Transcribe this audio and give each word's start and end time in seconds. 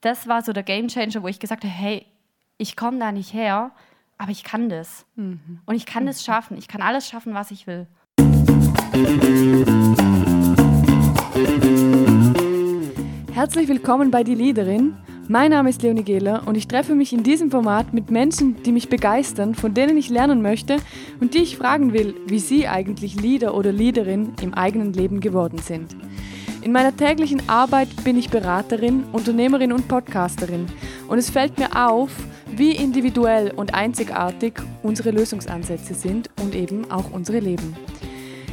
das 0.00 0.26
war 0.26 0.42
so 0.42 0.52
der 0.52 0.62
Game 0.62 0.88
Changer, 0.88 1.22
wo 1.22 1.28
ich 1.28 1.38
gesagt 1.38 1.62
habe, 1.62 1.72
hey, 1.72 2.06
ich 2.56 2.76
komme 2.76 2.98
da 2.98 3.12
nicht 3.12 3.34
her, 3.34 3.70
aber 4.16 4.30
ich 4.30 4.44
kann 4.44 4.68
das. 4.68 5.04
Mhm. 5.16 5.60
Und 5.66 5.74
ich 5.74 5.86
kann 5.86 6.06
das 6.06 6.24
schaffen. 6.24 6.56
Ich 6.56 6.68
kann 6.68 6.80
alles 6.82 7.06
schaffen, 7.06 7.34
was 7.34 7.50
ich 7.50 7.66
will. 7.66 7.86
Herzlich 13.32 13.68
willkommen 13.68 14.10
bei 14.10 14.24
Die 14.24 14.34
Leaderin. 14.34 14.96
Mein 15.28 15.50
Name 15.50 15.70
ist 15.70 15.82
Leonie 15.82 16.02
Gehler 16.02 16.42
und 16.46 16.56
ich 16.56 16.66
treffe 16.66 16.94
mich 16.94 17.12
in 17.12 17.22
diesem 17.22 17.50
Format 17.50 17.92
mit 17.94 18.10
Menschen, 18.10 18.62
die 18.64 18.72
mich 18.72 18.88
begeistern, 18.88 19.54
von 19.54 19.74
denen 19.74 19.96
ich 19.96 20.08
lernen 20.08 20.42
möchte 20.42 20.78
und 21.20 21.34
die 21.34 21.42
ich 21.42 21.56
fragen 21.56 21.92
will, 21.92 22.16
wie 22.26 22.40
sie 22.40 22.66
eigentlich 22.66 23.20
Leader 23.20 23.54
oder 23.54 23.70
Leaderin 23.70 24.32
im 24.42 24.54
eigenen 24.54 24.92
Leben 24.92 25.20
geworden 25.20 25.58
sind. 25.58 25.94
In 26.62 26.72
meiner 26.72 26.94
täglichen 26.94 27.48
Arbeit 27.48 27.88
bin 28.04 28.18
ich 28.18 28.28
Beraterin, 28.28 29.04
Unternehmerin 29.12 29.72
und 29.72 29.88
Podcasterin 29.88 30.66
und 31.08 31.16
es 31.16 31.30
fällt 31.30 31.58
mir 31.58 31.74
auf, 31.74 32.10
wie 32.54 32.72
individuell 32.72 33.50
und 33.52 33.72
einzigartig 33.72 34.60
unsere 34.82 35.10
Lösungsansätze 35.10 35.94
sind 35.94 36.28
und 36.42 36.54
eben 36.54 36.90
auch 36.90 37.12
unsere 37.12 37.38
Leben. 37.38 37.74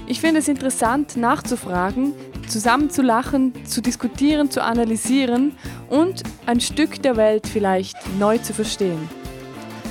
Ich 0.07 0.21
finde 0.21 0.39
es 0.39 0.47
interessant 0.47 1.17
nachzufragen, 1.17 2.13
zusammen 2.47 2.89
zu 2.89 3.01
lachen, 3.01 3.53
zu 3.65 3.81
diskutieren, 3.81 4.49
zu 4.49 4.63
analysieren 4.63 5.51
und 5.89 6.23
ein 6.45 6.61
Stück 6.61 7.01
der 7.01 7.17
Welt 7.17 7.45
vielleicht 7.45 7.97
neu 8.17 8.37
zu 8.37 8.53
verstehen. 8.53 9.09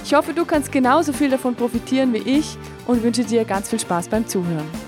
Ich 0.05 0.15
hoffe, 0.15 0.33
du 0.33 0.47
kannst 0.47 0.73
genauso 0.73 1.13
viel 1.13 1.29
davon 1.29 1.55
profitieren 1.55 2.15
wie 2.15 2.39
ich 2.39 2.57
und 2.87 3.03
wünsche 3.03 3.25
dir 3.25 3.45
ganz 3.45 3.69
viel 3.69 3.81
Spaß 3.81 4.09
beim 4.09 4.27
Zuhören. 4.27 4.86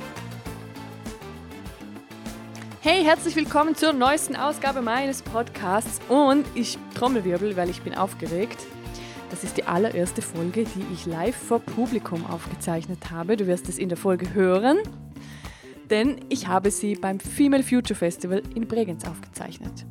Hey, 2.90 3.04
herzlich 3.04 3.36
willkommen 3.36 3.74
zur 3.74 3.92
neuesten 3.92 4.34
Ausgabe 4.34 4.80
meines 4.80 5.20
Podcasts 5.20 6.00
und 6.08 6.46
ich 6.54 6.78
trommelwirbel, 6.94 7.54
weil 7.54 7.68
ich 7.68 7.82
bin 7.82 7.94
aufgeregt. 7.94 8.56
Das 9.28 9.44
ist 9.44 9.58
die 9.58 9.64
allererste 9.64 10.22
Folge, 10.22 10.64
die 10.64 10.94
ich 10.94 11.04
live 11.04 11.36
vor 11.36 11.58
Publikum 11.58 12.24
aufgezeichnet 12.24 13.10
habe. 13.10 13.36
Du 13.36 13.46
wirst 13.46 13.68
es 13.68 13.76
in 13.76 13.90
der 13.90 13.98
Folge 13.98 14.32
hören 14.32 14.78
denn 15.90 16.16
ich 16.30 16.48
habe 16.48 16.70
sie 16.70 16.94
beim 16.94 17.20
Female 17.20 17.62
Future 17.62 17.94
Festival 17.94 18.42
in 18.54 18.66
Bregenz 18.66 19.06
aufgezeichnet. 19.06 19.84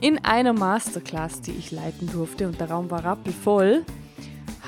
In 0.00 0.24
einer 0.24 0.52
Masterclass, 0.52 1.40
die 1.40 1.52
ich 1.52 1.72
leiten 1.72 2.08
durfte 2.12 2.46
und 2.46 2.60
der 2.60 2.70
Raum 2.70 2.92
war 2.92 3.04
rappelvoll, 3.04 3.84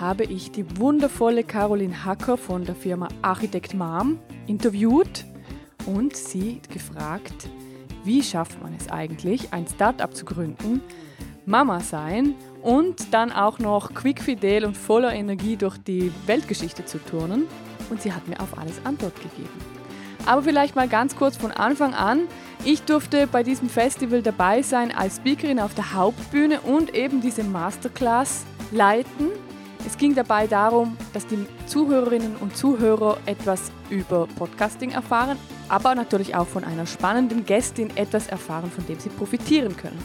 habe 0.01 0.25
ich 0.25 0.51
die 0.51 0.79
wundervolle 0.79 1.45
Caroline 1.45 2.05
Hacker 2.05 2.37
von 2.37 2.65
der 2.65 2.75
Firma 2.75 3.07
Architect 3.23 3.75
Mom 3.75 4.19
interviewt 4.49 5.25
und 5.87 6.17
sie 6.17 6.61
gefragt, 6.73 7.49
wie 8.05 8.23
schafft 8.23 8.63
man 8.63 8.75
es 8.75 8.89
eigentlich, 8.91 9.53
ein 9.53 9.67
Startup 9.67 10.15
zu 10.15 10.25
gründen, 10.25 10.81
Mama 11.47 11.81
sein 11.81 12.35
und 12.63 13.13
dann 13.13 13.33
auch 13.33 13.59
noch 13.59 13.95
quickfidel 13.95 14.65
und 14.65 14.77
voller 14.77 15.13
Energie 15.13 15.57
durch 15.57 15.79
die 15.79 16.13
Weltgeschichte 16.27 16.85
zu 16.85 16.99
turnen. 16.99 17.47
Und 17.91 18.01
sie 18.01 18.13
hat 18.13 18.27
mir 18.29 18.41
auf 18.41 18.57
alles 18.59 18.85
Antwort 18.85 19.17
gegeben. 19.17 19.51
Aber 20.25 20.43
vielleicht 20.43 20.77
mal 20.77 20.89
ganz 20.89 21.17
kurz 21.17 21.37
von 21.37 21.51
Anfang 21.51 21.95
an. 21.95 22.23
Ich 22.65 22.83
durfte 22.83 23.27
bei 23.27 23.43
diesem 23.43 23.69
Festival 23.69 24.23
dabei 24.23 24.63
sein 24.63 24.93
als 24.93 25.17
Speakerin 25.17 25.59
auf 25.59 25.75
der 25.75 25.95
Hauptbühne 25.95 26.61
und 26.61 26.95
eben 26.95 27.21
diese 27.21 27.43
Masterclass 27.43 28.45
leiten. 28.71 29.29
Es 29.87 29.99
ging 29.99 30.15
dabei 30.15 30.47
darum, 30.47 30.97
dass 31.13 31.27
die 31.27 31.47
Zuhörerinnen 31.67 32.37
und 32.37 32.57
Zuhörer 32.57 33.19
etwas 33.27 33.73
über 33.91 34.27
Podcasting 34.37 34.91
erfahren, 34.91 35.39
aber 35.69 35.95
natürlich 35.95 36.35
auch 36.35 36.47
von 36.47 36.65
einer 36.65 36.87
spannenden 36.87 37.45
Gästin 37.45 37.97
etwas 37.97 38.29
erfahren, 38.29 38.71
von 38.71 38.87
dem 38.87 39.01
sie 39.01 39.09
profitieren 39.09 39.77
können. 39.77 39.99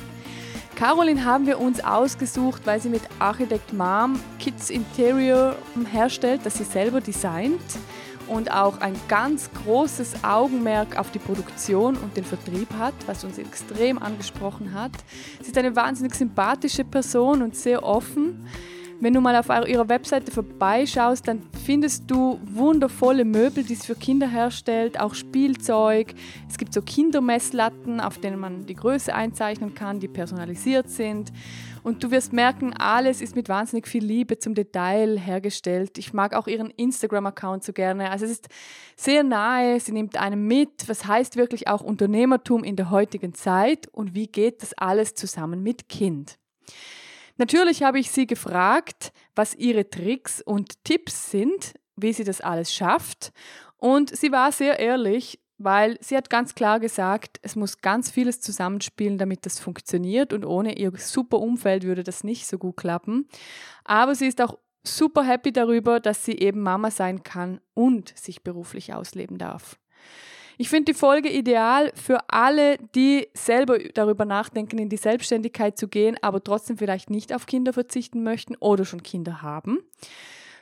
Caroline 0.76 1.26
haben 1.26 1.48
wir 1.48 1.60
uns 1.60 1.84
ausgesucht, 1.84 2.62
weil 2.66 2.80
sie 2.80 2.90
mit 2.90 3.02
Architect 3.18 3.74
Mom 3.74 4.20
Kids 4.38 4.70
Interior 4.70 5.56
herstellt, 5.92 6.42
das 6.44 6.58
sie 6.58 6.64
selber 6.64 7.02
designt 7.02 7.62
und 8.28 8.52
auch 8.52 8.80
ein 8.82 8.94
ganz 9.08 9.50
großes 9.64 10.24
Augenmerk 10.24 11.00
auf 11.00 11.12
die 11.12 11.20
Produktion 11.20 11.98
und 11.98 12.16
den 12.16 12.24
Vertrieb 12.24 12.68
hat, 12.78 12.94
was 13.06 13.24
uns 13.24 13.38
extrem 13.38 13.98
angesprochen 13.98 14.74
hat. 14.74 14.92
Sie 15.42 15.48
ist 15.48 15.58
eine 15.58 15.76
wahnsinnig 15.76 16.14
sympathische 16.14 16.84
Person 16.84 17.42
und 17.42 17.56
sehr 17.56 17.84
offen. 17.84 18.48
Wenn 19.00 19.14
du 19.14 19.22
mal 19.22 19.36
auf 19.36 19.50
ihrer 19.68 19.90
Webseite 19.90 20.32
vorbeischaust, 20.32 21.28
dann 21.28 21.44
findest 21.64 22.10
du 22.10 22.40
wundervolle 22.44 23.26
Möbel, 23.26 23.64
die 23.64 23.76
sie 23.76 23.86
für 23.86 23.94
Kinder 23.94 24.28
herstellt, 24.28 25.00
auch 25.00 25.14
Spielzeug. 25.14 26.16
Es 26.50 26.58
gibt 26.58 26.74
so 26.74 26.82
Kindermesslatten, 26.82 28.00
auf 28.00 28.18
denen 28.18 28.40
man 28.40 28.66
die 28.66 28.74
Größe 28.74 29.14
einzeichnen 29.14 29.76
kann, 29.76 30.00
die 30.00 30.08
personalisiert 30.08 30.90
sind. 30.90 31.32
Und 31.84 32.04
du 32.04 32.10
wirst 32.10 32.34
merken, 32.34 32.74
alles 32.74 33.22
ist 33.22 33.36
mit 33.36 33.50
wahnsinnig 33.50 33.88
viel 33.88 34.04
Liebe 34.04 34.40
zum 34.40 34.56
Detail 34.56 35.20
hergestellt. 35.20 36.00
Ich 36.00 36.12
mag 36.14 36.34
auch 36.34 36.48
ihren 36.48 36.72
Instagram-Account 36.72 37.64
so 37.64 37.74
gerne. 37.74 38.10
Also 38.10 38.26
es 38.26 38.32
ist 38.32 38.50
sehr 38.96 39.24
nahe, 39.24 39.80
sie 39.80 39.92
nimmt 39.92 40.18
einem 40.18 40.48
mit. 40.48 40.90
Was 40.90 41.06
heißt 41.06 41.36
wirklich 41.36 41.68
auch 41.68 41.82
Unternehmertum 41.82 42.64
in 42.64 42.76
der 42.76 42.90
heutigen 42.90 43.36
Zeit 43.36 43.88
und 43.90 44.16
wie 44.16 44.26
geht 44.26 44.64
das 44.64 44.74
alles 44.74 45.14
zusammen 45.14 45.62
mit 45.62 45.88
Kind? 45.88 46.40
Natürlich 47.38 47.84
habe 47.84 48.00
ich 48.00 48.12
sie 48.12 48.28
gefragt, 48.28 49.12
was 49.36 49.56
ihre 49.56 49.90
Tricks 49.90 50.42
und 50.42 50.84
Tipps 50.84 51.32
sind, 51.32 51.74
wie 51.96 52.14
sie 52.14 52.24
das 52.24 52.42
alles 52.42 52.74
schafft. 52.74 53.32
Und 53.78 54.16
sie 54.16 54.32
war 54.32 54.52
sehr 54.52 54.80
ehrlich 54.80 55.40
weil 55.58 55.98
sie 56.02 56.16
hat 56.16 56.30
ganz 56.30 56.56
klar 56.56 56.80
gesagt, 56.80 57.40
es 57.42 57.56
muss 57.56 57.82
ganz 57.82 58.12
vieles 58.12 58.42
zusammenspielen, 58.42 59.18
damit 59.18 59.46
das 59.46 59.60
funktioniert 59.60 60.34
und 60.34 60.46
ohne 60.46 60.78
ihr 60.78 60.92
super 60.98 61.40
Umfeld 61.40 61.84
würde 61.84 62.04
das 62.04 62.24
nicht 62.24 62.48
so 62.48 62.58
gut 62.58 62.78
klappen. 62.78 63.28
Aber 63.84 64.14
sie 64.14 64.28
ist 64.28 64.40
auch 64.42 64.58
super 64.84 65.24
happy 65.24 65.52
darüber, 65.52 66.00
dass 66.00 66.24
sie 66.24 66.38
eben 66.38 66.62
Mama 66.62 66.92
sein 66.92 67.24
kann 67.24 67.60
und 67.74 68.18
sich 68.18 68.44
beruflich 68.44 68.94
ausleben 68.94 69.38
darf. 69.38 69.80
Ich 70.60 70.70
finde 70.70 70.92
die 70.92 70.98
Folge 70.98 71.30
ideal 71.30 71.92
für 71.94 72.18
alle, 72.30 72.78
die 72.96 73.28
selber 73.36 73.78
darüber 73.78 74.26
nachdenken, 74.26 74.80
in 74.80 74.90
die 74.90 74.98
Selbstständigkeit 74.98 75.78
zu 75.78 75.88
gehen, 75.88 76.18
aber 76.22 76.44
trotzdem 76.44 76.78
vielleicht 76.78 77.12
nicht 77.12 77.34
auf 77.34 77.46
Kinder 77.46 77.74
verzichten 77.74 78.24
möchten 78.24 78.56
oder 78.56 78.84
schon 78.84 79.04
Kinder 79.04 79.44
haben. 79.44 79.80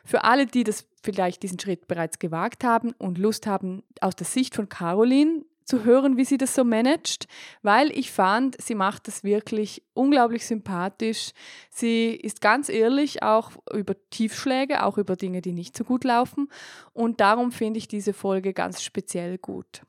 Für 0.04 0.26
alle, 0.26 0.48
die 0.48 0.66
das 0.66 0.86
vielleicht 1.02 1.44
diesen 1.44 1.60
Schritt 1.60 1.88
bereits 1.88 2.20
gewagt 2.20 2.66
haben 2.66 2.92
und 2.98 3.18
Lust 3.18 3.48
haben, 3.48 3.84
aus 4.02 4.18
der 4.18 4.28
Sicht 4.28 4.54
von 4.54 4.68
Caroline 4.68 5.45
zu 5.66 5.84
hören, 5.84 6.18
wie 6.18 6.26
sie 6.26 6.38
das 6.38 6.56
so 6.56 6.64
managt, 6.64 7.28
weil 7.62 7.92
ich 7.98 8.12
fand, 8.12 8.62
sie 8.62 8.76
macht 8.76 9.08
das 9.08 9.24
wirklich 9.24 9.84
unglaublich 9.94 10.46
sympathisch. 10.46 11.32
Sie 11.70 12.12
ist 12.12 12.40
ganz 12.40 12.70
ehrlich 12.70 13.24
auch 13.24 13.52
über 13.74 13.96
Tiefschläge, 14.12 14.84
auch 14.84 14.98
über 14.98 15.16
Dinge, 15.16 15.42
die 15.42 15.54
nicht 15.54 15.76
so 15.76 15.84
gut 15.84 16.04
laufen. 16.04 16.50
Und 16.94 17.20
darum 17.20 17.52
finde 17.52 17.80
ich 17.80 17.88
diese 17.88 18.14
Folge 18.14 18.54
ganz 18.54 18.84
speziell 18.84 19.38
gut. 19.38 19.82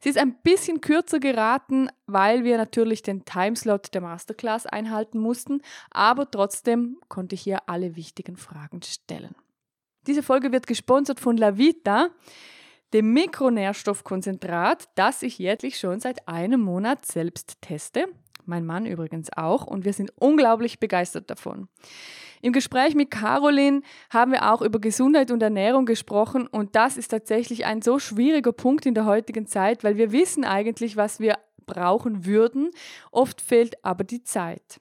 Sie 0.00 0.08
ist 0.08 0.18
ein 0.18 0.34
bisschen 0.42 0.80
kürzer 0.80 1.20
geraten, 1.20 1.88
weil 2.06 2.44
wir 2.44 2.56
natürlich 2.56 3.02
den 3.02 3.24
Timeslot 3.24 3.94
der 3.94 4.00
Masterclass 4.00 4.66
einhalten 4.66 5.18
mussten, 5.18 5.62
aber 5.90 6.28
trotzdem 6.30 6.98
konnte 7.08 7.36
ich 7.36 7.42
hier 7.42 7.68
alle 7.68 7.94
wichtigen 7.94 8.36
Fragen 8.36 8.82
stellen. 8.82 9.34
Diese 10.06 10.22
Folge 10.22 10.50
wird 10.50 10.66
gesponsert 10.66 11.20
von 11.20 11.36
Lavita, 11.36 12.08
dem 12.92 13.12
Mikronährstoffkonzentrat, 13.12 14.88
das 14.94 15.22
ich 15.22 15.38
jährlich 15.38 15.78
schon 15.78 16.00
seit 16.00 16.26
einem 16.28 16.60
Monat 16.60 17.06
selbst 17.06 17.58
teste. 17.60 18.06
Mein 18.46 18.66
Mann 18.66 18.86
übrigens 18.86 19.28
auch 19.36 19.66
und 19.66 19.84
wir 19.84 19.92
sind 19.92 20.12
unglaublich 20.16 20.80
begeistert 20.80 21.30
davon. 21.30 21.68
Im 22.42 22.52
Gespräch 22.52 22.94
mit 22.94 23.10
Caroline 23.10 23.82
haben 24.08 24.32
wir 24.32 24.50
auch 24.50 24.62
über 24.62 24.80
Gesundheit 24.80 25.30
und 25.30 25.42
Ernährung 25.42 25.84
gesprochen 25.84 26.46
und 26.46 26.74
das 26.74 26.96
ist 26.96 27.08
tatsächlich 27.08 27.66
ein 27.66 27.82
so 27.82 27.98
schwieriger 27.98 28.52
Punkt 28.52 28.86
in 28.86 28.94
der 28.94 29.04
heutigen 29.04 29.46
Zeit, 29.46 29.84
weil 29.84 29.96
wir 29.96 30.10
wissen 30.10 30.44
eigentlich, 30.44 30.96
was 30.96 31.20
wir 31.20 31.38
brauchen 31.66 32.24
würden, 32.24 32.70
oft 33.12 33.40
fehlt 33.40 33.84
aber 33.84 34.04
die 34.04 34.24
Zeit. 34.24 34.80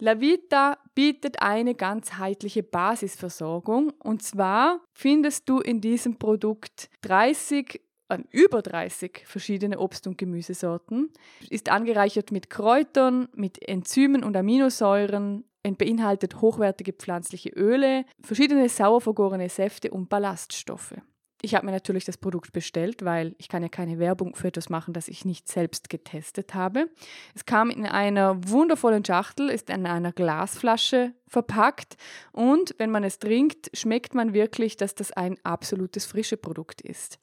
La 0.00 0.20
Vita 0.20 0.78
bietet 0.94 1.42
eine 1.42 1.74
ganzheitliche 1.74 2.62
Basisversorgung 2.62 3.90
und 3.98 4.22
zwar 4.22 4.80
findest 4.92 5.48
du 5.48 5.58
in 5.58 5.80
diesem 5.80 6.18
Produkt 6.18 6.88
30 7.00 7.80
äh, 8.08 8.18
über 8.30 8.62
30 8.62 9.24
verschiedene 9.26 9.78
Obst- 9.78 10.06
und 10.06 10.16
Gemüsesorten, 10.16 11.10
ist 11.50 11.68
angereichert 11.68 12.30
mit 12.30 12.48
Kräutern, 12.48 13.28
mit 13.34 13.66
Enzymen 13.66 14.22
und 14.22 14.36
Aminosäuren, 14.36 15.44
beinhaltet 15.76 16.40
hochwertige 16.40 16.94
pflanzliche 16.94 17.50
Öle, 17.50 18.06
verschiedene 18.22 18.70
sauer 18.70 19.02
vergorene 19.02 19.50
Säfte 19.50 19.90
und 19.90 20.08
Ballaststoffe. 20.08 20.94
Ich 21.40 21.54
habe 21.54 21.66
mir 21.66 21.72
natürlich 21.72 22.04
das 22.04 22.16
Produkt 22.16 22.52
bestellt, 22.52 23.04
weil 23.04 23.34
ich 23.38 23.48
kann 23.48 23.62
ja 23.62 23.68
keine 23.68 23.98
Werbung 23.98 24.34
für 24.34 24.48
etwas 24.48 24.68
machen, 24.68 24.92
das 24.92 25.08
ich 25.08 25.24
nicht 25.24 25.48
selbst 25.48 25.88
getestet 25.88 26.54
habe. 26.54 26.88
Es 27.34 27.46
kam 27.46 27.70
in 27.70 27.86
einer 27.86 28.36
wundervollen 28.48 29.04
Schachtel, 29.04 29.48
ist 29.48 29.70
in 29.70 29.86
einer 29.86 30.12
Glasflasche 30.12 31.12
verpackt 31.28 31.96
und 32.32 32.74
wenn 32.78 32.90
man 32.90 33.04
es 33.04 33.18
trinkt, 33.18 33.70
schmeckt 33.76 34.14
man 34.14 34.32
wirklich, 34.32 34.76
dass 34.76 34.94
das 34.94 35.12
ein 35.12 35.36
absolutes 35.44 36.06
frische 36.06 36.36
Produkt 36.36 36.80
ist. 36.80 37.18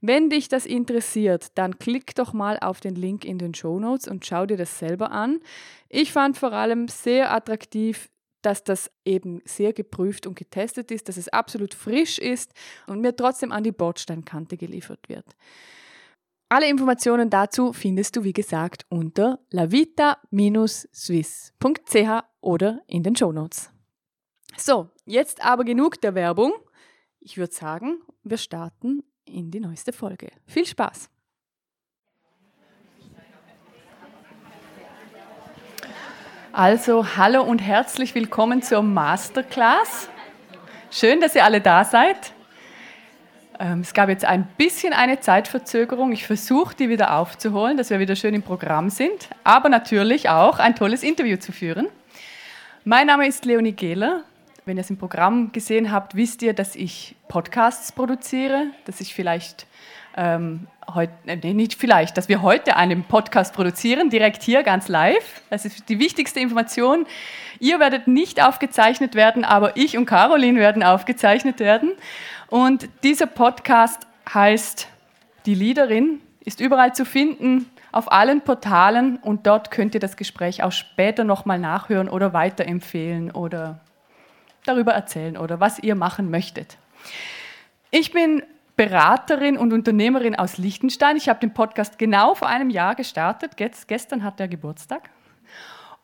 Wenn 0.00 0.30
dich 0.30 0.48
das 0.48 0.64
interessiert, 0.64 1.48
dann 1.56 1.78
klick 1.78 2.14
doch 2.14 2.32
mal 2.32 2.58
auf 2.60 2.80
den 2.80 2.94
Link 2.94 3.26
in 3.26 3.38
den 3.38 3.52
Show 3.52 3.78
Notes 3.78 4.08
und 4.08 4.24
schau 4.24 4.46
dir 4.46 4.56
das 4.56 4.78
selber 4.78 5.10
an. 5.10 5.40
Ich 5.90 6.12
fand 6.12 6.38
vor 6.38 6.52
allem 6.52 6.88
sehr 6.88 7.34
attraktiv 7.34 8.08
dass 8.42 8.64
das 8.64 8.90
eben 9.04 9.40
sehr 9.44 9.72
geprüft 9.72 10.26
und 10.26 10.36
getestet 10.36 10.90
ist, 10.90 11.08
dass 11.08 11.16
es 11.16 11.28
absolut 11.28 11.72
frisch 11.74 12.18
ist 12.18 12.52
und 12.86 13.00
mir 13.00 13.14
trotzdem 13.14 13.52
an 13.52 13.62
die 13.64 13.72
Bordsteinkante 13.72 14.56
geliefert 14.56 15.08
wird. 15.08 15.36
Alle 16.48 16.68
Informationen 16.68 17.30
dazu 17.30 17.72
findest 17.72 18.16
du, 18.16 18.24
wie 18.24 18.32
gesagt, 18.32 18.84
unter 18.88 19.38
lavita-swiss.ch 19.50 22.24
oder 22.40 22.82
in 22.88 23.04
den 23.04 23.14
Shownotes. 23.14 23.70
So, 24.56 24.90
jetzt 25.04 25.44
aber 25.44 25.62
genug 25.64 26.00
der 26.00 26.16
Werbung. 26.16 26.52
Ich 27.20 27.38
würde 27.38 27.54
sagen, 27.54 28.00
wir 28.24 28.38
starten 28.38 29.04
in 29.24 29.52
die 29.52 29.60
neueste 29.60 29.92
Folge. 29.92 30.32
Viel 30.46 30.66
Spaß! 30.66 31.08
Also, 36.52 37.16
hallo 37.16 37.42
und 37.44 37.60
herzlich 37.60 38.12
willkommen 38.16 38.60
zur 38.60 38.82
Masterclass. 38.82 40.08
Schön, 40.90 41.20
dass 41.20 41.36
ihr 41.36 41.44
alle 41.44 41.60
da 41.60 41.84
seid. 41.84 42.32
Ähm, 43.60 43.82
es 43.82 43.94
gab 43.94 44.08
jetzt 44.08 44.24
ein 44.24 44.48
bisschen 44.58 44.92
eine 44.92 45.20
Zeitverzögerung. 45.20 46.10
Ich 46.10 46.26
versuche, 46.26 46.74
die 46.74 46.88
wieder 46.88 47.16
aufzuholen, 47.16 47.76
dass 47.76 47.90
wir 47.90 48.00
wieder 48.00 48.16
schön 48.16 48.34
im 48.34 48.42
Programm 48.42 48.90
sind, 48.90 49.28
aber 49.44 49.68
natürlich 49.68 50.28
auch 50.28 50.58
ein 50.58 50.74
tolles 50.74 51.04
Interview 51.04 51.36
zu 51.36 51.52
führen. 51.52 51.86
Mein 52.84 53.06
Name 53.06 53.28
ist 53.28 53.44
Leonie 53.44 53.70
Gehler. 53.70 54.24
Wenn 54.64 54.76
ihr 54.76 54.80
es 54.80 54.90
im 54.90 54.98
Programm 54.98 55.52
gesehen 55.52 55.92
habt, 55.92 56.16
wisst 56.16 56.42
ihr, 56.42 56.52
dass 56.52 56.74
ich 56.74 57.14
Podcasts 57.28 57.92
produziere, 57.92 58.66
dass 58.86 59.00
ich 59.00 59.14
vielleicht 59.14 59.66
ähm, 60.16 60.66
heute, 60.94 61.12
äh, 61.26 61.36
nee, 61.36 61.54
nicht 61.54 61.74
vielleicht, 61.74 62.16
dass 62.16 62.28
wir 62.28 62.42
heute 62.42 62.76
einen 62.76 63.04
Podcast 63.04 63.54
produzieren, 63.54 64.10
direkt 64.10 64.42
hier, 64.42 64.62
ganz 64.62 64.88
live. 64.88 65.42
Das 65.50 65.64
ist 65.64 65.88
die 65.88 65.98
wichtigste 65.98 66.40
Information. 66.40 67.06
Ihr 67.58 67.80
werdet 67.80 68.08
nicht 68.08 68.42
aufgezeichnet 68.42 69.14
werden, 69.14 69.44
aber 69.44 69.76
ich 69.76 69.96
und 69.96 70.06
Caroline 70.06 70.58
werden 70.58 70.82
aufgezeichnet 70.82 71.60
werden. 71.60 71.92
Und 72.48 72.88
dieser 73.04 73.26
Podcast 73.26 74.06
heißt 74.32 74.88
Die 75.46 75.54
Liederin, 75.54 76.20
ist 76.44 76.60
überall 76.60 76.94
zu 76.94 77.04
finden, 77.04 77.70
auf 77.92 78.12
allen 78.12 78.40
Portalen 78.42 79.16
und 79.16 79.46
dort 79.46 79.70
könnt 79.70 79.94
ihr 79.94 80.00
das 80.00 80.16
Gespräch 80.16 80.62
auch 80.62 80.72
später 80.72 81.24
nochmal 81.24 81.58
nachhören 81.58 82.08
oder 82.08 82.32
weiterempfehlen 82.32 83.30
oder 83.32 83.80
darüber 84.64 84.92
erzählen 84.92 85.36
oder 85.36 85.60
was 85.60 85.78
ihr 85.78 85.94
machen 85.94 86.30
möchtet. 86.30 86.76
Ich 87.90 88.12
bin 88.12 88.42
Beraterin 88.80 89.58
und 89.58 89.74
Unternehmerin 89.74 90.34
aus 90.36 90.56
Liechtenstein. 90.56 91.18
Ich 91.18 91.28
habe 91.28 91.38
den 91.38 91.52
Podcast 91.52 91.98
genau 91.98 92.34
vor 92.34 92.48
einem 92.48 92.70
Jahr 92.70 92.94
gestartet. 92.94 93.50
gestern 93.58 94.24
hat 94.24 94.40
er 94.40 94.48
Geburtstag. 94.48 95.10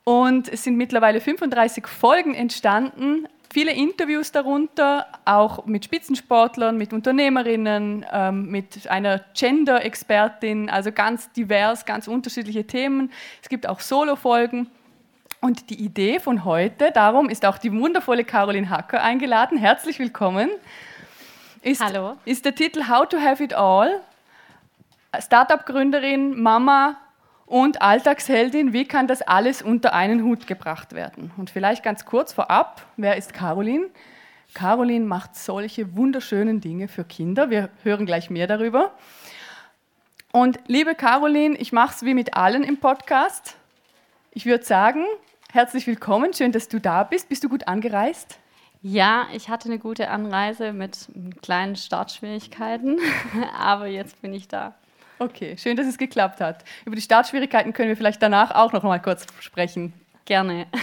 Und 0.05 0.47
es 0.53 0.65
sind 0.65 0.77
mittlerweile 0.77 1.23
35 1.23 1.87
Folgen 1.87 2.35
entstanden, 2.35 3.29
viele 3.51 3.73
Interviews 3.73 4.31
darunter, 4.31 5.07
auch 5.25 5.65
mit 5.65 5.87
Spitzensportlern, 5.87 6.77
mit 6.77 6.93
Unternehmerinnen, 6.93 8.05
ähm, 8.13 8.51
mit 8.51 8.87
einer 8.91 9.25
Gender-Expertin, 9.33 10.69
also 10.69 10.93
ganz 10.93 11.33
divers, 11.33 11.87
ganz 11.87 12.07
unterschiedliche 12.07 12.67
Themen. 12.67 13.11
Es 13.43 13.49
gibt 13.49 13.67
auch 13.67 13.81
Solo-Folgen. 13.81 14.69
Und 15.41 15.71
die 15.71 15.83
Idee 15.83 16.21
von 16.21 16.45
heute, 16.45 16.91
darum 16.93 17.31
ist 17.31 17.47
auch 17.47 17.57
die 17.57 17.73
wundervolle 17.73 18.25
Caroline 18.25 18.69
Hacker 18.69 19.03
eingeladen. 19.03 19.57
Herzlich 19.57 19.99
willkommen 19.99 20.51
ist, 21.67 21.81
Hallo. 21.81 22.17
ist 22.25 22.45
der 22.45 22.55
Titel 22.55 22.89
How 22.89 23.09
to 23.09 23.19
Have 23.19 23.43
It 23.43 23.53
All. 23.53 24.01
Startup-Gründerin, 25.19 26.41
Mama 26.41 26.97
und 27.47 27.83
Alltagsheldin, 27.83 28.73
wie 28.73 28.85
kann 28.85 29.09
das 29.09 29.23
alles 29.23 29.63
unter 29.63 29.93
einen 29.93 30.23
Hut 30.23 30.47
gebracht 30.47 30.95
werden? 30.95 31.33
Und 31.37 31.51
vielleicht 31.51 31.83
ganz 31.83 32.05
kurz 32.05 32.33
vorab, 32.33 32.83
wer 32.97 33.17
ist 33.17 33.33
Caroline? 33.33 33.87
Caroline 34.55 35.05
macht 35.05 35.35
solche 35.35 35.97
wunderschönen 35.97 36.61
Dinge 36.61 36.87
für 36.89 37.05
Kinder. 37.05 37.51
Wir 37.51 37.71
hören 37.83 38.07
gleich 38.07 38.31
mehr 38.31 38.47
darüber. 38.47 38.93
Und 40.33 40.59
liebe 40.67 40.95
Caroline, 40.95 41.57
ich 41.57 41.73
mache 41.73 41.95
es 41.95 42.05
wie 42.05 42.15
mit 42.15 42.35
allen 42.35 42.63
im 42.63 42.79
Podcast. 42.79 43.57
Ich 44.31 44.47
würde 44.47 44.65
sagen, 44.65 45.05
herzlich 45.53 45.87
willkommen, 45.87 46.33
schön, 46.33 46.53
dass 46.53 46.69
du 46.69 46.79
da 46.79 47.03
bist. 47.03 47.29
Bist 47.29 47.43
du 47.43 47.49
gut 47.49 47.67
angereist? 47.67 48.39
Ja, 48.89 49.27
ich 49.33 49.49
hatte 49.49 49.69
eine 49.69 49.81
gute 49.81 50.11
Anreise 50.11 50.73
mit 50.73 51.09
kleinen 51.43 51.75
Startschwierigkeiten, 51.75 53.01
aber 53.59 53.89
jetzt 53.89 54.23
bin 54.23 54.33
ich 54.33 54.47
da. 54.47 54.77
Okay, 55.19 55.57
schön, 55.59 55.77
dass 55.77 55.89
es 55.89 55.99
geklappt 55.99 56.41
hat. 56.41 56.63
Über 56.85 56.95
die 56.95 57.03
Startschwierigkeiten 57.03 57.73
können 57.73 57.89
wir 57.89 57.97
vielleicht 57.97 58.23
danach 58.23 58.53
auch 58.53 58.73
noch 58.73 58.85
mal 58.85 59.03
kurz 59.03 59.27
sprechen. 59.41 59.93
Gerne. 60.25 60.69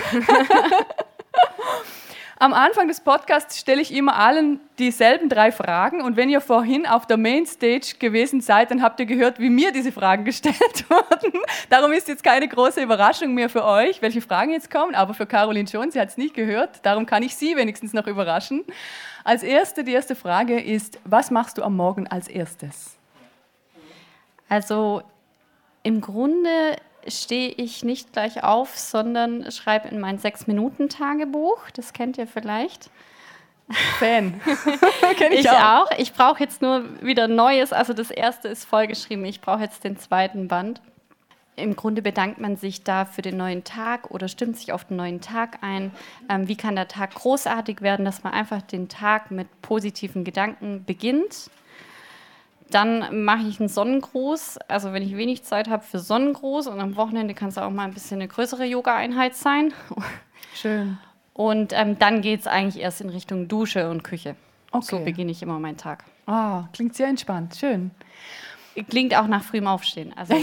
Am 2.40 2.54
Anfang 2.54 2.88
des 2.88 3.00
Podcasts 3.00 3.60
stelle 3.60 3.82
ich 3.82 3.94
immer 3.94 4.16
allen 4.16 4.60
dieselben 4.80 5.30
drei 5.30 5.52
Fragen 5.52 6.02
und 6.02 6.18
wenn 6.18 6.30
ihr 6.30 6.42
vorhin 6.42 6.88
auf 6.88 7.06
der 7.06 7.18
Mainstage 7.18 7.96
gewesen 8.00 8.42
seid, 8.42 8.72
dann 8.72 8.82
habt 8.82 9.00
ihr 9.00 9.06
gehört, 9.06 9.40
wie 9.40 9.50
mir 9.50 9.72
diese 9.72 9.92
Fragen 9.92 10.26
gestellt 10.26 10.90
wurden. 10.90 11.40
Darum 11.70 11.92
ist 11.92 12.08
jetzt 12.08 12.24
keine 12.24 12.48
große 12.48 12.82
Überraschung 12.82 13.34
mehr 13.34 13.50
für 13.50 13.64
euch, 13.64 14.02
welche 14.02 14.22
Fragen 14.22 14.52
jetzt 14.52 14.72
kommen, 14.72 14.96
aber 14.96 15.14
für 15.14 15.28
Caroline 15.28 15.68
schon, 15.68 15.92
sie 15.92 16.00
hat 16.00 16.10
es 16.10 16.18
nicht 16.18 16.34
gehört, 16.34 16.84
darum 16.84 17.06
kann 17.06 17.22
ich 17.22 17.36
sie 17.36 17.56
wenigstens 17.56 17.94
noch 17.94 18.08
überraschen. 18.08 18.64
Als 19.24 19.44
erste, 19.44 19.84
die 19.84 19.94
erste 19.94 20.16
Frage 20.16 20.60
ist, 20.60 21.00
was 21.06 21.30
machst 21.30 21.58
du 21.58 21.64
am 21.64 21.76
Morgen 21.76 22.08
als 22.08 22.28
erstes? 22.28 22.98
Also 24.50 25.04
im 25.84 26.02
Grunde 26.02 26.78
stehe 27.08 27.50
ich 27.50 27.84
nicht 27.84 28.14
gleich 28.14 28.44
auf, 28.44 28.78
sondern 28.78 29.52
schreibe 29.52 29.88
in 29.88 30.00
mein 30.00 30.18
Sechs-Minuten-Tagebuch. 30.18 31.70
Das 31.72 31.94
kennt 31.94 32.18
ihr 32.18 32.28
vielleicht. 32.28 32.90
Fan. 34.00 34.42
Kenn 35.18 35.32
ich, 35.32 35.42
ich 35.42 35.50
auch. 35.50 35.86
auch. 35.86 35.92
Ich 35.98 36.14
brauche 36.14 36.44
jetzt 36.44 36.62
nur 36.62 36.84
wieder 37.02 37.28
Neues. 37.28 37.74
Also 37.74 37.94
das 37.94 38.12
erste 38.12 38.48
ist 38.48 38.66
vollgeschrieben. 38.66 39.26
Ich 39.26 39.42
brauche 39.42 39.62
jetzt 39.62 39.84
den 39.84 39.98
zweiten 39.98 40.48
Band. 40.48 40.82
Im 41.56 41.76
Grunde 41.76 42.02
bedankt 42.02 42.40
man 42.40 42.58
sich 42.58 42.84
da 42.84 43.06
für 43.06 43.22
den 43.22 43.38
neuen 43.38 43.64
Tag 43.64 44.10
oder 44.10 44.28
stimmt 44.28 44.58
sich 44.58 44.74
auf 44.74 44.86
den 44.86 44.98
neuen 44.98 45.22
Tag 45.22 45.60
ein. 45.62 45.92
Ähm, 46.28 46.48
wie 46.48 46.56
kann 46.56 46.76
der 46.76 46.88
Tag 46.88 47.14
großartig 47.14 47.82
werden, 47.82 48.06
dass 48.06 48.24
man 48.24 48.34
einfach 48.34 48.64
den 48.64 48.90
Tag 48.90 49.30
mit 49.30 49.48
positiven 49.62 50.24
Gedanken 50.24 50.84
beginnt 50.84 51.52
dann 52.74 53.24
mache 53.24 53.48
ich 53.48 53.60
einen 53.60 53.70
Sonnengruß. 53.70 54.60
Also 54.68 54.94
wenn 54.94 55.04
ich 55.04 55.16
wenig 55.16 55.44
Zeit 55.44 55.70
habe 55.70 55.84
für 55.84 56.00
Sonnengruß 56.00 56.68
und 56.68 56.80
am 56.80 56.96
Wochenende 56.96 57.34
kann 57.34 57.50
es 57.50 57.58
auch 57.58 57.70
mal 57.70 57.84
ein 57.84 57.94
bisschen 57.94 58.20
eine 58.20 58.28
größere 58.28 58.66
Yoga-Einheit 58.66 59.36
sein. 59.36 59.74
Schön. 60.56 60.98
Und 61.34 61.74
ähm, 61.74 61.98
dann 62.00 62.22
geht 62.22 62.42
es 62.42 62.48
eigentlich 62.48 62.82
erst 62.82 63.02
in 63.02 63.10
Richtung 63.10 63.48
Dusche 63.48 63.90
und 63.90 64.04
Küche. 64.04 64.36
Okay. 64.72 64.86
So 64.86 65.00
beginne 65.00 65.32
ich 65.32 65.42
immer 65.42 65.60
meinen 65.60 65.78
Tag. 65.78 66.04
Ah, 66.26 66.66
klingt 66.74 66.96
sehr 66.96 67.08
entspannt. 67.08 67.56
Schön. 67.56 67.92
Klingt 68.90 69.16
auch 69.16 69.28
nach 69.28 69.44
frühem 69.44 69.68
Aufstehen. 69.68 70.14
Also 70.16 70.36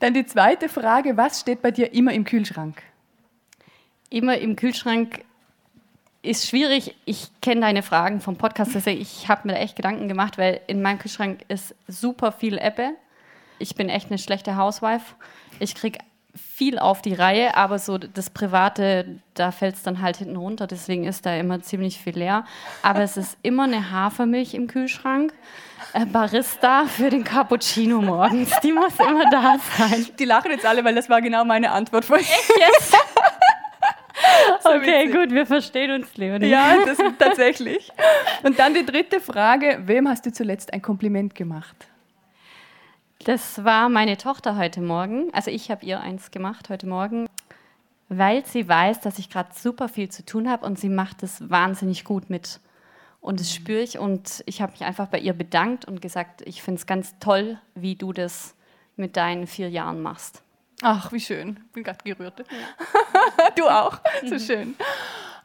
Dann 0.00 0.14
die 0.14 0.24
zweite 0.26 0.68
Frage: 0.68 1.16
Was 1.16 1.40
steht 1.40 1.60
bei 1.60 1.70
dir 1.70 1.92
immer 1.92 2.12
im 2.12 2.24
Kühlschrank? 2.24 2.82
Immer 4.10 4.38
im 4.38 4.56
Kühlschrank 4.56 5.24
ist 6.22 6.48
schwierig. 6.48 6.94
Ich 7.04 7.28
kenne 7.40 7.60
deine 7.60 7.82
Fragen 7.82 8.20
vom 8.20 8.36
Podcast. 8.36 8.74
Also 8.74 8.90
ich 8.90 9.28
habe 9.28 9.48
mir 9.48 9.58
echt 9.58 9.76
Gedanken 9.76 10.08
gemacht, 10.08 10.38
weil 10.38 10.60
in 10.66 10.82
meinem 10.82 10.98
Kühlschrank 10.98 11.44
ist 11.48 11.74
super 11.86 12.32
viel 12.32 12.58
Apple. 12.58 12.94
Ich 13.58 13.74
bin 13.74 13.88
echt 13.88 14.08
eine 14.08 14.18
schlechte 14.18 14.56
Housewife. 14.56 15.14
Ich 15.58 15.74
kriege 15.74 15.98
viel 16.34 16.78
auf 16.78 17.02
die 17.02 17.14
Reihe, 17.14 17.56
aber 17.56 17.78
so 17.78 17.98
das 17.98 18.30
Private, 18.30 19.20
da 19.34 19.50
fällt 19.50 19.76
es 19.76 19.82
dann 19.82 20.00
halt 20.00 20.18
hinten 20.18 20.36
runter. 20.36 20.66
Deswegen 20.66 21.04
ist 21.04 21.26
da 21.26 21.34
immer 21.34 21.62
ziemlich 21.62 21.98
viel 21.98 22.16
leer. 22.16 22.44
Aber 22.82 23.00
es 23.00 23.16
ist 23.16 23.36
immer 23.42 23.64
eine 23.64 23.90
Hafermilch 23.90 24.54
im 24.54 24.66
Kühlschrank. 24.66 25.32
Äh, 25.92 26.06
Barista 26.06 26.84
für 26.86 27.10
den 27.10 27.24
Cappuccino 27.24 28.00
morgens. 28.02 28.52
Die 28.62 28.72
muss 28.72 28.98
immer 28.98 29.30
da 29.30 29.56
sein. 29.76 30.06
Die 30.18 30.24
lachen 30.24 30.50
jetzt 30.50 30.66
alle, 30.66 30.84
weil 30.84 30.94
das 30.94 31.08
war 31.08 31.22
genau 31.22 31.44
meine 31.44 31.70
Antwort. 31.70 32.08
Echt 32.10 32.52
jetzt? 32.58 32.96
Okay, 34.76 35.10
gut, 35.10 35.30
wir 35.30 35.46
verstehen 35.46 35.90
uns, 35.92 36.16
Leonie. 36.16 36.46
Ja, 36.46 36.76
das 36.84 36.98
tatsächlich. 37.18 37.90
Und 38.42 38.58
dann 38.58 38.74
die 38.74 38.84
dritte 38.84 39.20
Frage: 39.20 39.82
Wem 39.86 40.08
hast 40.08 40.26
du 40.26 40.32
zuletzt 40.32 40.72
ein 40.72 40.82
Kompliment 40.82 41.34
gemacht? 41.34 41.76
Das 43.24 43.64
war 43.64 43.88
meine 43.88 44.16
Tochter 44.16 44.56
heute 44.56 44.80
Morgen. 44.80 45.28
Also, 45.32 45.50
ich 45.50 45.70
habe 45.70 45.84
ihr 45.84 46.00
eins 46.00 46.30
gemacht 46.30 46.68
heute 46.68 46.86
Morgen, 46.86 47.28
weil 48.08 48.44
sie 48.46 48.68
weiß, 48.68 49.00
dass 49.00 49.18
ich 49.18 49.28
gerade 49.28 49.50
super 49.54 49.88
viel 49.88 50.08
zu 50.08 50.24
tun 50.24 50.48
habe 50.48 50.64
und 50.64 50.78
sie 50.78 50.88
macht 50.88 51.22
es 51.22 51.50
wahnsinnig 51.50 52.04
gut 52.04 52.30
mit 52.30 52.60
Und 53.20 53.40
das 53.40 53.52
spüre 53.52 53.82
ich 53.82 53.98
und 53.98 54.42
ich 54.46 54.62
habe 54.62 54.72
mich 54.72 54.84
einfach 54.84 55.08
bei 55.08 55.18
ihr 55.18 55.32
bedankt 55.32 55.84
und 55.84 56.00
gesagt, 56.00 56.42
ich 56.46 56.62
finde 56.62 56.78
es 56.78 56.86
ganz 56.86 57.18
toll, 57.18 57.58
wie 57.74 57.96
du 57.96 58.12
das 58.12 58.54
mit 58.96 59.16
deinen 59.16 59.46
vier 59.46 59.68
Jahren 59.68 60.00
machst. 60.00 60.42
Ach, 60.82 61.12
wie 61.12 61.20
schön. 61.20 61.58
Bin 61.72 61.82
gerade 61.82 61.98
gerührt. 62.04 62.38
Ja. 62.38 63.50
du 63.56 63.68
auch. 63.68 63.98
So 64.22 64.34
mhm. 64.34 64.38
schön. 64.38 64.76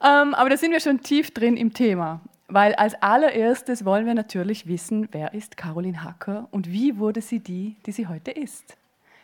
Ähm, 0.04 0.34
aber 0.34 0.50
da 0.50 0.58
sind 0.58 0.72
wir 0.72 0.80
schon 0.80 1.02
tief 1.02 1.32
drin 1.32 1.58
im 1.58 1.74
Thema. 1.74 2.22
Weil 2.48 2.76
als 2.76 2.94
allererstes 3.02 3.84
wollen 3.84 4.06
wir 4.06 4.14
natürlich 4.14 4.68
wissen, 4.68 5.08
wer 5.12 5.34
ist 5.34 5.58
Caroline 5.58 6.04
Hacker 6.04 6.48
und 6.52 6.72
wie 6.72 7.00
wurde 7.00 7.22
sie 7.22 7.40
die, 7.40 7.78
die 7.86 7.92
sie 7.92 8.08
heute 8.08 8.32
ist? 8.32 8.78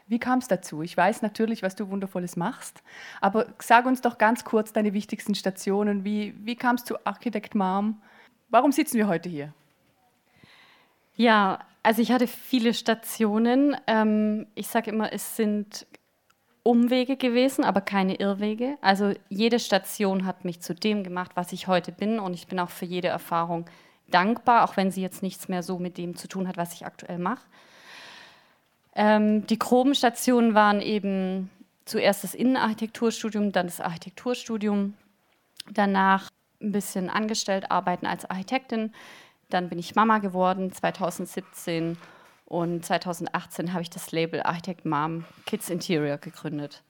Wie 0.07 0.17
kam 0.17 0.39
es 0.39 0.47
dazu? 0.47 0.81
Ich 0.81 0.97
weiß 0.97 1.21
natürlich, 1.21 1.61
was 1.61 1.75
du 1.75 1.89
Wundervolles 1.89 2.35
machst, 2.35 2.81
aber 3.21 3.45
sag 3.59 3.85
uns 3.85 4.01
doch 4.01 4.17
ganz 4.17 4.43
kurz 4.43 4.73
deine 4.73 4.93
wichtigsten 4.93 5.35
Stationen. 5.35 6.03
Wie, 6.03 6.33
wie 6.43 6.55
kam 6.55 6.77
es 6.77 6.85
zu 6.85 7.05
Architect 7.05 7.53
Mom? 7.53 8.01
Warum 8.49 8.71
sitzen 8.71 8.97
wir 8.97 9.07
heute 9.07 9.29
hier? 9.29 9.53
Ja, 11.15 11.59
also 11.83 12.01
ich 12.01 12.11
hatte 12.11 12.25
viele 12.25 12.73
Stationen. 12.73 13.77
Ähm, 13.85 14.47
ich 14.55 14.67
sage 14.67 14.89
immer, 14.89 15.13
es 15.13 15.35
sind 15.35 15.85
Umwege 16.69 17.17
gewesen, 17.17 17.63
aber 17.63 17.81
keine 17.81 18.13
Irrwege. 18.13 18.77
Also 18.81 19.13
jede 19.27 19.57
Station 19.57 20.27
hat 20.27 20.45
mich 20.45 20.61
zu 20.61 20.75
dem 20.75 21.03
gemacht, 21.03 21.31
was 21.33 21.51
ich 21.51 21.65
heute 21.65 21.91
bin 21.91 22.19
und 22.19 22.35
ich 22.35 22.45
bin 22.45 22.59
auch 22.59 22.69
für 22.69 22.85
jede 22.85 23.07
Erfahrung 23.07 23.65
dankbar, 24.11 24.63
auch 24.63 24.77
wenn 24.77 24.91
sie 24.91 25.01
jetzt 25.01 25.23
nichts 25.23 25.47
mehr 25.47 25.63
so 25.63 25.79
mit 25.79 25.97
dem 25.97 26.15
zu 26.15 26.27
tun 26.27 26.47
hat, 26.47 26.57
was 26.57 26.75
ich 26.75 26.85
aktuell 26.85 27.17
mache. 27.17 27.43
Ähm, 28.93 29.47
die 29.47 29.57
groben 29.57 29.95
Stationen 29.95 30.53
waren 30.53 30.79
eben 30.79 31.49
zuerst 31.85 32.23
das 32.23 32.35
Innenarchitekturstudium, 32.35 33.51
dann 33.51 33.65
das 33.65 33.81
Architekturstudium, 33.81 34.93
danach 35.71 36.29
ein 36.61 36.71
bisschen 36.71 37.09
angestellt 37.09 37.71
arbeiten 37.71 38.05
als 38.05 38.29
Architektin, 38.29 38.93
dann 39.49 39.69
bin 39.69 39.79
ich 39.79 39.95
Mama 39.95 40.19
geworden 40.19 40.71
2017 40.71 41.97
und 42.49 42.83
2018 42.83 43.73
habe 43.73 43.83
ich 43.83 43.89
das 43.89 44.11
Label 44.11 44.41
Architect 44.41 44.83
Mom 44.83 45.23
Kids 45.45 45.69
Interior 45.69 46.17
gegründet. 46.17 46.81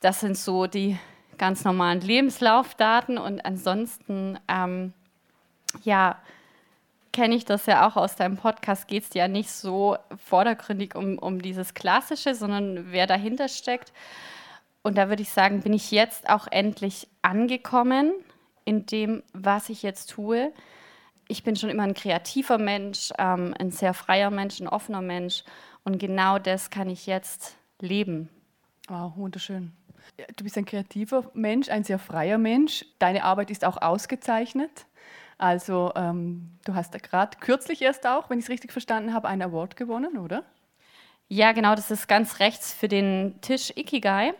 Das 0.00 0.20
sind 0.20 0.36
so 0.36 0.66
die 0.66 0.98
ganz 1.38 1.64
normalen 1.64 2.00
Lebenslaufdaten 2.00 3.18
und 3.18 3.44
ansonsten, 3.44 4.38
ähm, 4.48 4.94
ja, 5.82 6.18
kenne 7.12 7.34
ich 7.34 7.44
das 7.44 7.66
ja 7.66 7.86
auch 7.86 7.96
aus 7.96 8.16
deinem 8.16 8.38
Podcast, 8.38 8.88
geht 8.88 9.04
es 9.04 9.14
ja 9.14 9.28
nicht 9.28 9.50
so 9.50 9.96
vordergründig 10.24 10.94
um, 10.94 11.18
um 11.18 11.42
dieses 11.42 11.74
Klassische, 11.74 12.34
sondern 12.34 12.90
wer 12.90 13.06
dahinter 13.06 13.48
steckt. 13.48 13.92
Und 14.82 14.96
da 14.96 15.08
würde 15.08 15.22
ich 15.22 15.30
sagen, 15.30 15.60
bin 15.60 15.74
ich 15.74 15.90
jetzt 15.90 16.28
auch 16.28 16.46
endlich 16.50 17.06
angekommen 17.22 18.12
in 18.64 18.86
dem, 18.86 19.22
was 19.32 19.68
ich 19.68 19.82
jetzt 19.82 20.10
tue 20.10 20.52
ich 21.28 21.42
bin 21.42 21.56
schon 21.56 21.70
immer 21.70 21.84
ein 21.84 21.94
kreativer 21.94 22.58
Mensch, 22.58 23.12
ähm, 23.18 23.54
ein 23.58 23.70
sehr 23.70 23.94
freier 23.94 24.30
Mensch, 24.30 24.60
ein 24.60 24.68
offener 24.68 25.02
Mensch. 25.02 25.44
Und 25.84 25.98
genau 25.98 26.38
das 26.38 26.70
kann 26.70 26.88
ich 26.88 27.06
jetzt 27.06 27.56
leben. 27.80 28.28
Wow, 28.88 29.16
wunderschön. 29.16 29.72
Du 30.36 30.44
bist 30.44 30.58
ein 30.58 30.66
kreativer 30.66 31.30
Mensch, 31.34 31.68
ein 31.68 31.84
sehr 31.84 31.98
freier 31.98 32.38
Mensch. 32.38 32.84
Deine 32.98 33.24
Arbeit 33.24 33.50
ist 33.50 33.64
auch 33.64 33.80
ausgezeichnet. 33.80 34.86
Also 35.38 35.92
ähm, 35.96 36.58
du 36.64 36.74
hast 36.74 36.92
gerade 37.02 37.38
kürzlich 37.40 37.82
erst 37.82 38.06
auch, 38.06 38.30
wenn 38.30 38.38
ich 38.38 38.44
es 38.44 38.50
richtig 38.50 38.72
verstanden 38.72 39.12
habe, 39.12 39.28
einen 39.28 39.42
Award 39.42 39.76
gewonnen, 39.76 40.18
oder? 40.18 40.44
Ja, 41.28 41.52
genau, 41.52 41.74
das 41.74 41.90
ist 41.90 42.06
ganz 42.06 42.38
rechts 42.38 42.72
für 42.72 42.88
den 42.88 43.40
Tisch 43.40 43.72
Ikigai. 43.74 44.34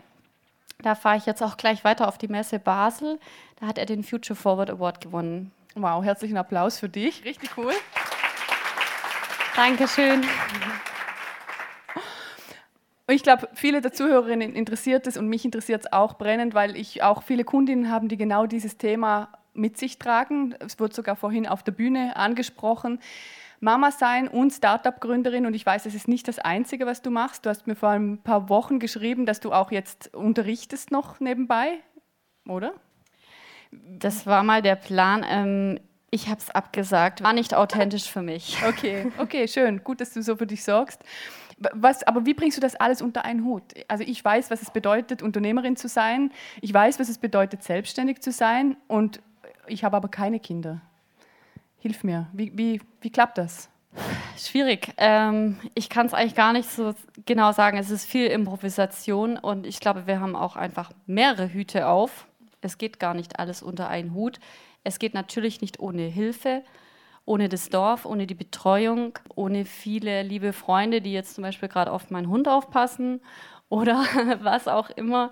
Da 0.83 0.95
fahre 0.95 1.17
ich 1.17 1.27
jetzt 1.27 1.43
auch 1.43 1.57
gleich 1.57 1.83
weiter 1.83 2.09
auf 2.09 2.19
die 2.19 2.29
Messe 2.29 2.59
Basel. 2.59 3.19
Da 3.57 3.67
hat 3.67 3.79
er 3.79 3.87
den 3.87 4.05
Future 4.05 4.37
Forward 4.37 4.71
Award 4.71 5.01
gewonnen. 5.01 5.51
Wow, 5.77 6.05
herzlichen 6.05 6.37
Applaus 6.37 6.79
für 6.79 6.89
dich. 6.89 7.25
Richtig 7.25 7.51
cool. 7.57 7.73
Dankeschön. 9.57 10.23
Und 13.07 13.15
ich 13.15 13.25
glaube, 13.25 13.49
viele 13.55 13.81
der 13.81 13.93
Zuhörerinnen 13.93 14.55
interessiert 14.55 15.07
es 15.09 15.17
und 15.17 15.29
mich 15.29 15.45
interessiert 15.45 15.85
es 15.85 15.93
auch 15.93 16.15
brennend, 16.15 16.55
weil 16.55 16.77
ich 16.77 17.03
auch 17.03 17.25
viele 17.25 17.45
Kundinnen 17.45 17.91
habe, 17.91 18.07
die 18.07 18.17
genau 18.17 18.47
dieses 18.47 18.79
Thema 18.79 19.31
mit 19.53 19.77
sich 19.77 19.99
tragen. 19.99 20.55
Es 20.61 20.79
wurde 20.79 20.95
sogar 20.95 21.17
vorhin 21.17 21.47
auf 21.47 21.65
der 21.65 21.73
Bühne 21.73 22.17
angesprochen. 22.17 23.01
Mama 23.59 23.91
sein 23.91 24.29
und 24.29 24.53
Startup-Gründerin 24.53 25.45
und 25.45 25.55
ich 25.55 25.67
weiß, 25.67 25.87
es 25.87 25.95
ist 25.95 26.07
nicht 26.07 26.29
das 26.29 26.39
Einzige, 26.39 26.87
was 26.87 27.03
du 27.03 27.11
machst. 27.11 27.47
Du 27.47 27.51
hast 27.51 27.67
mir 27.67 27.75
vor 27.75 27.91
ein 27.91 28.19
paar 28.19 28.49
Wochen 28.49 28.79
geschrieben, 28.79 29.27
dass 29.27 29.41
du 29.41 29.53
auch 29.53 29.73
jetzt 29.73 30.15
unterrichtest 30.15 30.91
noch 30.93 31.19
nebenbei, 31.19 31.79
oder? 32.47 32.75
Das 33.99 34.27
war 34.27 34.43
mal 34.43 34.63
der 34.63 34.77
Plan. 34.77 35.25
Ähm, 35.29 35.81
ich 36.11 36.29
habe 36.29 36.39
es 36.39 36.51
abgesagt. 36.51 37.23
War 37.23 37.33
nicht 37.33 37.55
authentisch 37.55 38.11
für 38.11 38.23
mich. 38.23 38.59
Okay, 38.67 39.11
okay, 39.19 39.49
schön. 39.49 39.83
Gut, 39.83 40.01
dass 40.01 40.13
du 40.13 40.23
so 40.23 40.37
für 40.37 40.47
dich 40.47 40.63
sorgst. 40.63 41.03
Was, 41.73 42.03
aber 42.03 42.27
wie 42.27 42.35
bringst 42.35 42.57
du 42.57 42.61
das 42.61 42.75
alles 42.77 43.01
unter 43.01 43.25
einen 43.25 43.45
Hut? 43.45 43.63
Also 43.89 44.05
ich 44.05 44.25
weiß, 44.25 44.51
was 44.51 44.63
es 44.63 44.71
bedeutet, 44.71 45.23
Unternehmerin 45.23 45.77
zu 45.77 45.89
sein. 45.89 46.33
Ich 46.61 46.75
weiß, 46.75 46.99
was 46.99 47.09
es 47.09 47.19
bedeutet, 47.19 47.63
selbstständig 47.63 48.21
zu 48.21 48.33
sein. 48.33 48.77
Und 48.89 49.21
ich 49.67 49.85
habe 49.85 49.97
aber 49.97 50.09
keine 50.09 50.41
Kinder. 50.41 50.81
Hilf 51.79 52.03
mir. 52.05 52.29
Wie, 52.33 52.57
wie, 52.57 52.81
wie 53.01 53.11
klappt 53.11 53.39
das? 53.39 53.69
Schwierig. 54.37 54.93
Ähm, 54.97 55.59
ich 55.75 55.89
kann 55.89 56.07
es 56.07 56.15
eigentlich 56.15 56.35
gar 56.35 56.53
nicht 56.53 56.69
so 56.69 56.95
genau 57.25 57.53
sagen. 57.53 57.79
Es 57.79 57.91
ist 57.91 58.07
viel 58.07 58.27
Improvisation 58.27 59.37
und 59.37 59.67
ich 59.67 59.81
glaube, 59.81 60.07
wir 60.07 60.21
haben 60.21 60.35
auch 60.35 60.57
einfach 60.57 60.91
mehrere 61.07 61.53
Hüte 61.53 61.87
auf. 61.89 62.27
Es 62.65 62.79
geht 62.79 62.99
gar 62.99 63.15
nicht 63.15 63.39
alles 63.39 63.63
unter 63.63 63.89
einen 63.89 64.15
Hut. 64.15 64.41
Es 64.83 64.99
geht 64.99 65.15
natürlich 65.15 65.61
nicht 65.61 65.81
ohne 65.81 66.03
Hilfe, 66.03 66.63
ohne 67.25 67.49
das 67.49 67.69
Dorf, 67.69 68.05
ohne 68.05 68.27
die 68.27 68.35
Betreuung, 68.35 69.19
ohne 69.35 69.65
viele 69.65 70.23
liebe 70.23 70.53
Freunde, 70.53 71.01
die 71.01 71.13
jetzt 71.13 71.35
zum 71.35 71.43
Beispiel 71.43 71.69
gerade 71.69 71.93
auf 71.93 72.11
meinen 72.11 72.29
Hund 72.29 72.49
aufpassen 72.49 73.21
oder 73.69 73.97
was 74.41 74.69
auch 74.69 74.91
immer. 74.91 75.31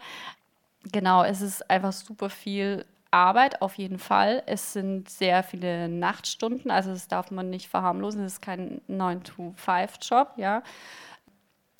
Genau, 0.91 1.23
es 1.23 1.41
ist 1.41 1.71
einfach 1.71 1.93
super 1.93 2.29
viel 2.31 2.85
Arbeit 3.13 3.61
auf 3.61 3.75
jeden 3.75 3.99
Fall. 3.99 4.43
Es 4.47 4.73
sind 4.73 5.09
sehr 5.09 5.43
viele 5.43 5.89
Nachtstunden, 5.89 6.71
also 6.71 6.91
das 6.91 7.09
darf 7.09 7.31
man 7.31 7.51
nicht 7.51 7.69
verharmlosen. 7.69 8.25
Es 8.25 8.35
ist 8.35 8.41
kein 8.43 8.81
9-to-5-Job, 8.89 10.33
ja. 10.39 10.63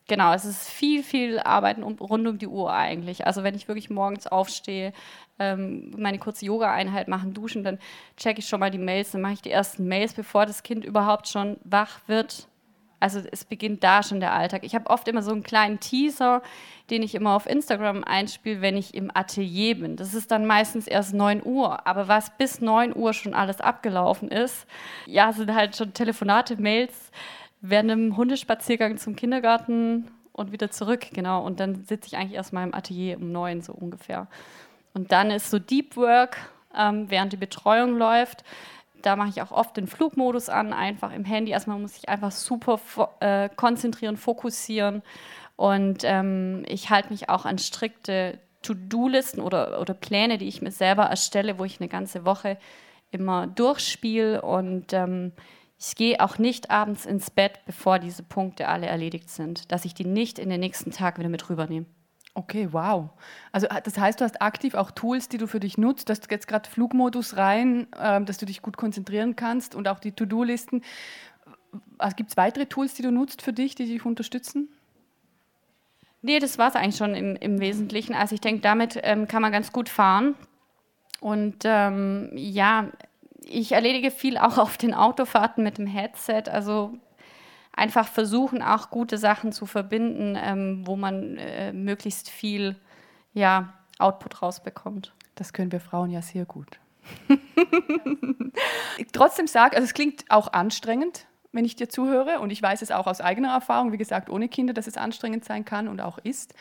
Genau, 0.09 0.33
es 0.33 0.45
ist 0.45 0.69
viel, 0.69 1.03
viel 1.03 1.39
Arbeiten 1.39 1.83
rund 1.83 2.27
um 2.27 2.39
die 2.39 2.49
Uhr 2.49 2.73
eigentlich. 2.73 3.27
Also 3.27 3.45
wenn 3.45 3.55
ich 3.55 3.69
wirklich 3.69 3.89
morgens 3.89 4.27
aufstehe, 4.27 4.93
ähm, 5.39 5.93
meine 5.97 6.19
kurze 6.19 6.45
Yoga-Einheit 6.45 7.09
machen, 7.09 7.35
duschen, 7.35 7.63
dann 7.63 7.79
checke 8.17 8.41
ich 8.41 8.49
schon 8.49 8.61
mal 8.61 8.71
die 8.71 8.79
Mails, 8.79 9.13
dann 9.13 9.21
mache 9.21 9.35
ich 9.35 9.43
die 9.43 9.51
ersten 9.51 9.87
Mails, 9.87 10.13
bevor 10.15 10.45
das 10.45 10.63
Kind 10.63 10.85
überhaupt 10.85 11.29
schon 11.29 11.57
wach 11.65 12.01
wird. 12.09 12.49
Also 13.03 13.21
es 13.33 13.45
beginnt 13.45 13.83
da 13.83 14.05
schon 14.05 14.21
der 14.21 14.33
Alltag. 14.33 14.63
Ich 14.63 14.77
habe 14.77 14.89
oft 14.89 15.09
immer 15.09 15.23
so 15.23 15.33
einen 15.33 15.43
kleinen 15.43 15.81
Teaser, 15.81 16.41
den 16.89 17.03
ich 17.03 17.17
immer 17.17 17.35
auf 17.35 17.47
Instagram 17.47 18.05
einspiele, 18.05 18.61
wenn 18.61 18.77
ich 18.77 18.95
im 18.95 19.11
Atelier 19.13 19.77
bin. 19.77 19.97
Das 19.97 20.15
ist 20.15 20.31
dann 20.31 20.47
meistens 20.47 20.87
erst 20.87 21.13
9 21.13 21.43
Uhr. 21.45 21.85
Aber 21.85 22.07
was 22.07 22.37
bis 22.37 22.61
9 22.61 22.95
Uhr 22.95 23.13
schon 23.13 23.35
alles 23.35 23.61
abgelaufen 23.61 24.29
ist, 24.29 24.67
ja, 25.07 25.33
sind 25.33 25.53
halt 25.53 25.77
schon 25.77 25.95
Telefonate, 25.95 26.61
Mails, 26.61 27.11
während 27.63 27.91
einem 27.91 28.17
Hundespaziergang 28.17 28.99
zum 28.99 29.17
Kindergarten 29.17 30.11
und 30.33 30.53
wieder 30.53 30.71
zurück, 30.71 31.07
genau. 31.13 31.45
Und 31.45 31.61
dann 31.61 31.85
sitze 31.85 32.09
ich 32.09 32.17
eigentlich 32.17 32.35
erst 32.35 32.53
mal 32.53 32.65
im 32.65 32.75
Atelier 32.75 33.17
um 33.17 33.33
9 33.33 33.63
so 33.63 33.73
ungefähr. 33.73 34.27
Und 34.95 35.13
dann 35.13 35.31
ist 35.31 35.51
so 35.51 35.59
Deep 35.59 35.97
Work, 35.97 36.37
ähm, 36.77 37.11
während 37.11 37.33
die 37.33 37.39
Betreuung 37.39 37.97
läuft. 37.97 38.45
Da 39.01 39.17
mache 39.17 39.31
ich 39.31 39.43
auch 39.43 39.53
oft 39.53 39.77
den 39.77 39.87
Flugmodus 39.87 40.49
an, 40.49 40.73
einfach 40.73 41.13
im 41.13 41.25
Handy. 41.25 41.53
Erstmal 41.53 41.79
muss 41.79 41.97
ich 41.97 42.09
einfach 42.09 42.31
super 42.31 42.81
äh, 43.21 43.49
konzentrieren, 43.55 44.17
fokussieren. 44.17 45.03
Und 45.57 46.03
ähm, 46.05 46.65
ich 46.67 46.91
halte 46.91 47.11
mich 47.11 47.29
auch 47.29 47.45
an 47.45 47.59
strikte 47.59 48.39
To-Do-Listen 48.63 49.41
oder, 49.41 49.81
oder 49.81 49.95
Pläne, 49.95 50.39
die 50.39 50.49
ich 50.49 50.63
mir 50.63 50.71
selber 50.71 51.05
erstelle, 51.05 51.59
wo 51.59 51.65
ich 51.65 51.81
eine 51.81 51.89
ganze 51.89 52.25
Woche 52.25 52.59
immer 53.11 53.47
durchspiele. 53.47 54.43
Und 54.43 54.93
ähm, 54.93 55.33
ich 55.85 55.97
gehe 55.97 56.21
auch 56.21 56.39
nicht 56.39 56.71
abends 56.71 57.07
ins 57.07 57.31
Bett, 57.31 57.59
bevor 57.67 57.99
diese 57.99 58.23
Punkte 58.23 58.69
alle 58.69 58.87
erledigt 58.87 59.29
sind, 59.29 59.73
dass 59.73 59.85
ich 59.85 59.95
die 59.95 60.05
nicht 60.05 60.39
in 60.39 60.49
den 60.49 60.61
nächsten 60.61 60.93
Tag 60.93 61.19
wieder 61.19 61.29
mit 61.29 61.51
rübernehme. 61.51 61.87
Okay, 62.35 62.69
wow. 62.71 63.11
Also 63.51 63.67
äh, 63.67 63.83
das 63.83 63.99
heißt, 63.99 64.21
du 64.21 64.25
hast 64.25 64.41
aktiv 64.41 64.75
auch 64.75 64.93
Tools, 64.93 65.29
die 65.29 65.39
du 65.39 65.47
für 65.47 65.61
dich 65.61 65.77
nutzt. 65.79 66.09
Du 66.09 66.13
hast 66.13 66.31
jetzt 66.31 66.47
gerade 66.47 66.71
Flugmodus 66.71 67.37
rein, 67.37 67.89
äh, 67.99 68.23
dass 68.23 68.39
du 68.39 68.47
dich 68.47 68.63
gut 68.63 68.77
konzentrieren 68.77 69.35
kannst 69.35 69.75
und 69.75 69.89
auch 69.89 69.99
die 69.99 70.13
To-Do-Listen. 70.13 70.83
Also, 71.99 72.17
Gibt 72.17 72.31
es 72.31 72.37
weitere 72.37 72.67
Tools, 72.67 72.95
die 72.95 73.03
du 73.03 73.11
nutzt 73.11 73.43
für 73.43 73.53
dich, 73.53 73.75
die 73.75 73.87
dich 73.87 74.07
unterstützen? 74.07 74.69
Nee, 76.23 76.39
das 76.39 76.57
war 76.59 76.69
es 76.69 76.77
eigentlich 76.77 76.97
schon 76.97 77.15
im, 77.17 77.35
im, 77.37 77.59
Wesentlichen. 77.59 78.15
Also 78.15 78.37
ich 78.37 78.41
denke, 78.41 78.63
damit 78.63 79.01
ähm, 79.03 79.27
kann 79.27 79.43
man 79.43 79.51
ganz 79.51 79.73
gut 79.73 79.89
fahren. 79.89 80.37
Und 81.21 81.65
ähm, 81.65 82.31
ja, 82.35 82.87
ich 83.45 83.73
erledige 83.73 84.11
viel 84.11 84.39
auch 84.39 84.59
auf 84.59 84.77
den 84.77 84.95
Autofahrten 84.95 85.63
mit 85.65 85.79
dem 85.79 85.87
Headset. 85.87 86.45
Also 86.51 86.93
einfach 87.73 88.09
versuchen, 88.09 88.63
auch 88.63 88.91
gute 88.91 89.19
Sachen 89.19 89.53
zu 89.53 89.67
verbinden, 89.67 90.39
ähm, 90.41 90.87
wo 90.87 90.97
man 90.97 91.37
äh, 91.39 91.73
möglichst 91.73 92.31
viel 92.31 92.77
ja, 93.33 93.73
Output 93.99 94.43
rausbekommt. 94.43 95.13
Das 95.35 95.53
können 95.53 95.73
wir 95.73 95.81
Frauen 95.81 96.11
ja 96.11 96.23
sehr 96.23 96.45
gut. 96.45 96.79
Trotzdem 99.13 99.47
sag, 99.47 99.75
also 99.75 99.85
es 99.85 99.95
klingt 99.95 100.25
auch 100.29 100.53
anstrengend, 100.53 101.27
wenn 101.53 101.65
ich 101.65 101.77
dir 101.77 101.89
zuhöre 101.89 102.41
und 102.41 102.51
ich 102.51 102.63
weiß 102.63 102.83
es 102.83 102.91
auch 102.91 103.07
aus 103.07 103.21
eigener 103.21 103.53
Erfahrung, 103.53 103.93
wie 103.93 103.99
gesagt, 103.99 104.31
ohne 104.31 104.49
Kinder, 104.49 104.73
dass 104.73 104.87
es 104.87 104.97
anstrengend 104.97 105.45
sein 105.45 105.65
kann 105.65 105.89
und 105.89 106.01
auch 106.01 106.19
ist. 106.19 106.55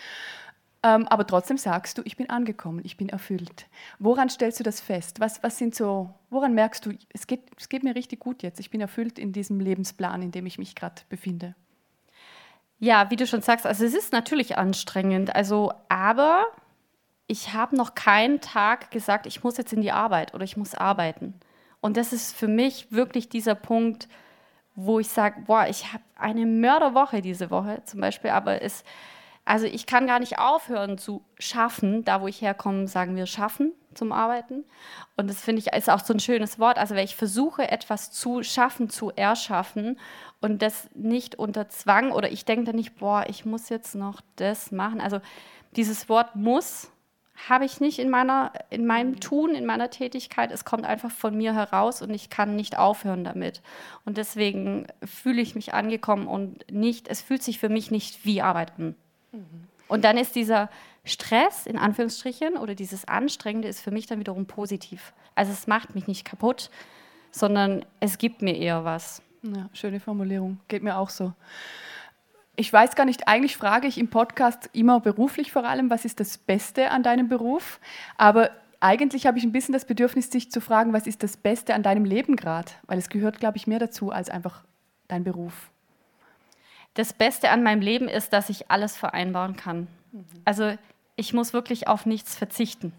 Ähm, 0.84 1.08
aber 1.08 1.28
trotzdem 1.28 1.58
sagst 1.58 1.98
du, 1.98 2.02
ich 2.06 2.18
bin 2.18 2.30
angekommen, 2.30 2.82
ich 2.84 2.98
bin 2.98 3.10
erfüllt. 3.10 3.68
Woran 4.00 4.30
stellst 4.30 4.60
du 4.60 4.64
das 4.64 4.82
fest? 4.82 5.20
Was, 5.20 5.44
was 5.44 5.58
sind 5.58 5.76
so, 5.76 6.14
woran 6.32 6.56
merkst 6.56 6.86
du, 6.86 6.94
es 7.14 7.28
geht, 7.28 7.44
es 7.58 7.70
geht 7.70 7.84
mir 7.84 7.94
richtig 7.94 8.20
gut 8.20 8.42
jetzt, 8.42 8.60
ich 8.60 8.72
bin 8.72 8.82
erfüllt 8.82 9.20
in 9.20 9.32
diesem 9.32 9.60
Lebensplan, 9.60 10.24
in 10.24 10.32
dem 10.32 10.48
ich 10.48 10.58
mich 10.58 10.74
gerade 10.74 11.02
befinde? 11.10 11.56
Ja, 12.80 13.12
wie 13.12 13.16
du 13.16 13.28
schon 13.28 13.44
sagst, 13.44 13.68
also 13.68 13.86
es 13.86 13.94
ist 13.94 14.12
natürlich 14.12 14.58
anstrengend, 14.58 15.36
also 15.36 15.72
aber 15.88 16.46
ich 17.28 17.54
habe 17.54 17.76
noch 17.76 17.94
keinen 17.94 18.42
Tag 18.42 18.90
gesagt, 18.90 19.28
ich 19.28 19.44
muss 19.44 19.58
jetzt 19.58 19.74
in 19.74 19.82
die 19.82 19.92
Arbeit 19.92 20.34
oder 20.34 20.44
ich 20.44 20.58
muss 20.58 20.74
arbeiten. 20.74 21.36
Und 21.80 21.96
das 21.96 22.12
ist 22.12 22.36
für 22.36 22.48
mich 22.48 22.92
wirklich 22.92 23.30
dieser 23.30 23.54
Punkt, 23.54 24.08
wo 24.76 25.00
ich 25.00 25.10
sage, 25.10 25.42
boah, 25.46 25.68
ich 25.68 25.94
habe 25.94 26.04
eine 26.16 26.48
Mörderwoche 26.48 27.22
diese 27.22 27.52
Woche 27.52 27.84
zum 27.86 28.02
Beispiel, 28.02 28.32
aber 28.32 28.64
es 28.64 28.84
also 29.46 29.66
ich 29.66 29.86
kann 29.86 30.08
gar 30.08 30.20
nicht 30.20 30.40
aufhören 30.40 30.98
zu 30.98 31.26
schaffen. 31.40 32.04
Da, 32.06 32.22
wo 32.22 32.28
ich 32.28 32.42
herkomme, 32.42 32.88
sagen 32.88 33.16
wir 33.16 33.26
schaffen 33.26 33.74
zum 33.94 34.12
Arbeiten. 34.12 34.64
Und 35.18 35.30
das 35.30 35.42
finde 35.42 35.60
ich 35.60 35.74
ist 35.74 35.90
auch 35.90 36.04
so 36.04 36.14
ein 36.14 36.20
schönes 36.20 36.60
Wort. 36.60 36.78
Also 36.78 36.96
wenn 36.96 37.04
ich 37.04 37.16
versuche, 37.16 37.70
etwas 37.70 38.12
zu 38.12 38.44
schaffen, 38.44 38.90
zu 38.90 39.12
erschaffen 39.12 40.00
und 40.40 40.62
das 40.62 40.90
nicht 40.94 41.36
unter 41.36 41.70
Zwang 41.70 42.12
oder 42.12 42.32
ich 42.32 42.46
denke 42.46 42.66
dann 42.66 42.76
nicht, 42.76 42.98
boah, 42.98 43.26
ich 43.28 43.46
muss 43.46 43.70
jetzt 43.70 43.96
noch 43.96 44.22
das 44.36 44.72
machen. 44.72 45.02
Also 45.02 45.20
dieses 45.76 46.08
Wort 46.10 46.36
muss 46.36 46.92
habe 47.50 47.66
ich 47.66 47.80
nicht 47.80 47.98
in, 47.98 48.10
meiner, 48.10 48.54
in 48.70 48.86
meinem 48.86 49.20
Tun, 49.20 49.56
in 49.56 49.66
meiner 49.66 49.90
Tätigkeit. 49.90 50.52
Es 50.52 50.64
kommt 50.64 50.86
einfach 50.86 51.10
von 51.10 51.36
mir 51.36 51.54
heraus 51.54 52.02
und 52.04 52.12
ich 52.12 52.30
kann 52.30 52.56
nicht 52.56 52.78
aufhören 52.78 53.24
damit. 53.24 53.62
Und 54.06 54.18
deswegen 54.18 54.86
fühle 55.04 55.42
ich 55.42 55.56
mich 55.56 55.74
angekommen 55.74 56.28
und 56.28 56.72
nicht, 56.72 57.08
es 57.08 57.22
fühlt 57.22 57.42
sich 57.42 57.58
für 57.58 57.70
mich 57.70 57.90
nicht 57.90 58.26
wie 58.26 58.44
Und 59.88 60.04
dann 60.04 60.18
ist 60.18 60.36
dieser 60.36 60.70
Stress, 61.04 61.66
in 61.66 61.78
Anführungsstrichen, 61.78 62.58
oder 62.58 62.76
dieses 62.76 63.08
Anstrengende 63.08 63.68
ist 63.68 63.82
für 63.82 63.92
mich 63.92 64.06
dann 64.06 64.20
wiederum 64.20 64.46
positiv. 64.46 65.14
Also 65.36 65.52
es 65.52 65.68
macht 65.68 65.96
mich 65.96 66.08
nicht 66.08 66.26
kaputt, 66.26 66.70
sondern 67.32 67.86
es 68.00 68.18
gibt 68.18 68.42
mir 68.42 68.56
eher 68.56 68.86
was. 68.86 69.22
Ja, 69.44 69.70
schöne 69.74 70.00
Formulierung. 70.00 70.60
Geht 70.68 70.84
mir 70.84 70.98
auch 70.98 71.10
so. 71.10 71.34
Ich 72.56 72.72
weiß 72.72 72.96
gar 72.96 73.06
nicht, 73.06 73.28
eigentlich 73.28 73.58
frage 73.58 73.88
ich 73.88 73.98
im 73.98 74.10
Podcast 74.10 74.70
immer 74.74 75.00
beruflich 75.00 75.52
vor 75.52 75.66
allem, 75.66 75.90
was 75.90 76.06
ist 76.06 76.20
das 76.20 76.38
Beste 76.38 76.92
an 76.92 77.02
deinem 77.02 77.28
Beruf? 77.28 77.80
Aber 78.18 78.52
eigentlich 78.80 79.26
habe 79.26 79.38
ich 79.38 79.44
ein 79.44 79.52
bisschen 79.52 79.74
das 79.74 79.86
Bedürfnis, 79.86 80.30
dich 80.30 80.52
zu 80.52 80.62
fragen, 80.62 80.94
was 80.94 81.08
ist 81.08 81.24
das 81.24 81.38
Beste 81.38 81.74
an 81.74 81.84
deinem 81.84 82.06
Leben 82.06 82.36
gerade? 82.36 82.72
Weil 82.86 83.00
es 83.00 83.10
gehört, 83.10 83.40
glaube 83.40 83.58
ich, 83.58 83.68
mehr 83.68 83.80
dazu 83.80 84.12
als 84.12 84.30
einfach 84.30 84.64
dein 85.08 85.24
Beruf 85.24 85.72
das 86.94 87.14
Beste 87.14 87.50
an 87.50 87.64
meinem 87.64 87.82
Leben 87.82 88.08
ist, 88.08 88.34
dass 88.34 88.50
ich 88.50 88.70
alles 88.70 88.98
vereinbaren 88.98 89.56
kann. 89.56 89.88
Mhm. 90.12 90.26
Also 90.46 90.74
ich 91.16 91.34
muss 91.34 91.54
wirklich 91.54 91.88
auf 91.88 92.06
nichts 92.06 92.36
verzichten. 92.36 92.94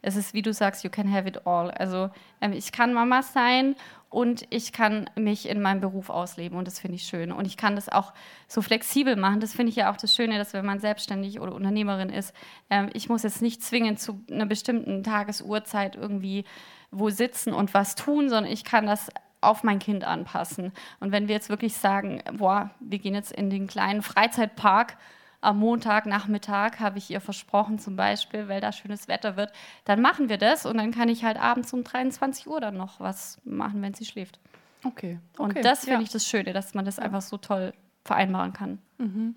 Es 0.00 0.14
ist, 0.14 0.32
wie 0.32 0.42
du 0.42 0.52
sagst, 0.52 0.84
you 0.84 0.90
can 0.90 1.12
have 1.12 1.26
it 1.26 1.46
all. 1.46 1.70
Also 1.72 2.10
ähm, 2.40 2.52
ich 2.52 2.70
kann 2.70 2.94
Mama 2.94 3.22
sein 3.22 3.74
und 4.10 4.46
ich 4.50 4.72
kann 4.72 5.10
mich 5.16 5.48
in 5.48 5.60
meinem 5.60 5.80
Beruf 5.80 6.08
ausleben 6.08 6.56
und 6.56 6.66
das 6.66 6.78
finde 6.78 6.94
ich 6.94 7.02
schön. 7.02 7.32
Und 7.32 7.46
ich 7.46 7.56
kann 7.56 7.74
das 7.74 7.88
auch 7.88 8.12
so 8.46 8.62
flexibel 8.62 9.16
machen. 9.16 9.40
Das 9.40 9.52
finde 9.52 9.70
ich 9.70 9.76
ja 9.76 9.92
auch 9.92 9.96
das 9.96 10.14
Schöne, 10.14 10.38
dass 10.38 10.52
wenn 10.52 10.64
man 10.64 10.78
selbstständig 10.78 11.40
oder 11.40 11.54
Unternehmerin 11.54 12.10
ist, 12.10 12.32
ähm, 12.70 12.90
ich 12.94 13.08
muss 13.08 13.24
jetzt 13.24 13.42
nicht 13.42 13.62
zwingend 13.62 13.98
zu 13.98 14.20
einer 14.30 14.46
bestimmten 14.46 15.02
Tagesuhrzeit 15.02 15.96
irgendwie 15.96 16.44
wo 16.90 17.10
sitzen 17.10 17.52
und 17.52 17.74
was 17.74 17.96
tun, 17.96 18.30
sondern 18.30 18.50
ich 18.50 18.64
kann 18.64 18.86
das 18.86 19.10
auf 19.40 19.62
mein 19.62 19.78
Kind 19.78 20.04
anpassen. 20.04 20.72
Und 21.00 21.12
wenn 21.12 21.28
wir 21.28 21.34
jetzt 21.34 21.48
wirklich 21.48 21.74
sagen, 21.74 22.22
boah, 22.32 22.70
wir 22.80 22.98
gehen 22.98 23.14
jetzt 23.14 23.32
in 23.32 23.50
den 23.50 23.66
kleinen 23.66 24.02
Freizeitpark 24.02 24.96
am 25.40 25.58
Montagnachmittag, 25.58 26.80
habe 26.80 26.98
ich 26.98 27.10
ihr 27.10 27.20
versprochen 27.20 27.78
zum 27.78 27.96
Beispiel, 27.96 28.48
weil 28.48 28.60
da 28.60 28.72
schönes 28.72 29.06
Wetter 29.06 29.36
wird, 29.36 29.52
dann 29.84 30.00
machen 30.00 30.28
wir 30.28 30.38
das 30.38 30.66
und 30.66 30.78
dann 30.78 30.90
kann 30.90 31.08
ich 31.08 31.24
halt 31.24 31.38
abends 31.38 31.72
um 31.72 31.84
23 31.84 32.48
Uhr 32.48 32.60
dann 32.60 32.76
noch 32.76 32.98
was 32.98 33.40
machen, 33.44 33.80
wenn 33.82 33.94
sie 33.94 34.04
schläft. 34.04 34.40
Okay. 34.84 35.18
okay. 35.36 35.42
Und 35.42 35.64
das 35.64 35.80
finde 35.80 35.98
ja. 35.98 36.02
ich 36.02 36.10
das 36.10 36.26
Schöne, 36.26 36.52
dass 36.52 36.74
man 36.74 36.84
das 36.84 36.96
ja. 36.96 37.04
einfach 37.04 37.22
so 37.22 37.36
toll 37.36 37.72
vereinbaren 38.04 38.52
kann. 38.52 38.78
Mhm. 38.98 39.36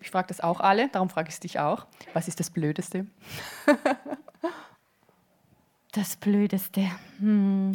Ich 0.00 0.10
frage 0.10 0.28
das 0.28 0.40
auch 0.40 0.60
alle, 0.60 0.88
darum 0.88 1.10
frage 1.10 1.28
ich 1.28 1.34
es 1.34 1.40
dich 1.40 1.58
auch. 1.58 1.86
Was 2.14 2.26
ist 2.26 2.40
das 2.40 2.50
Blödeste? 2.50 3.06
das 5.92 6.16
Blödeste. 6.16 6.90
Hm. 7.18 7.72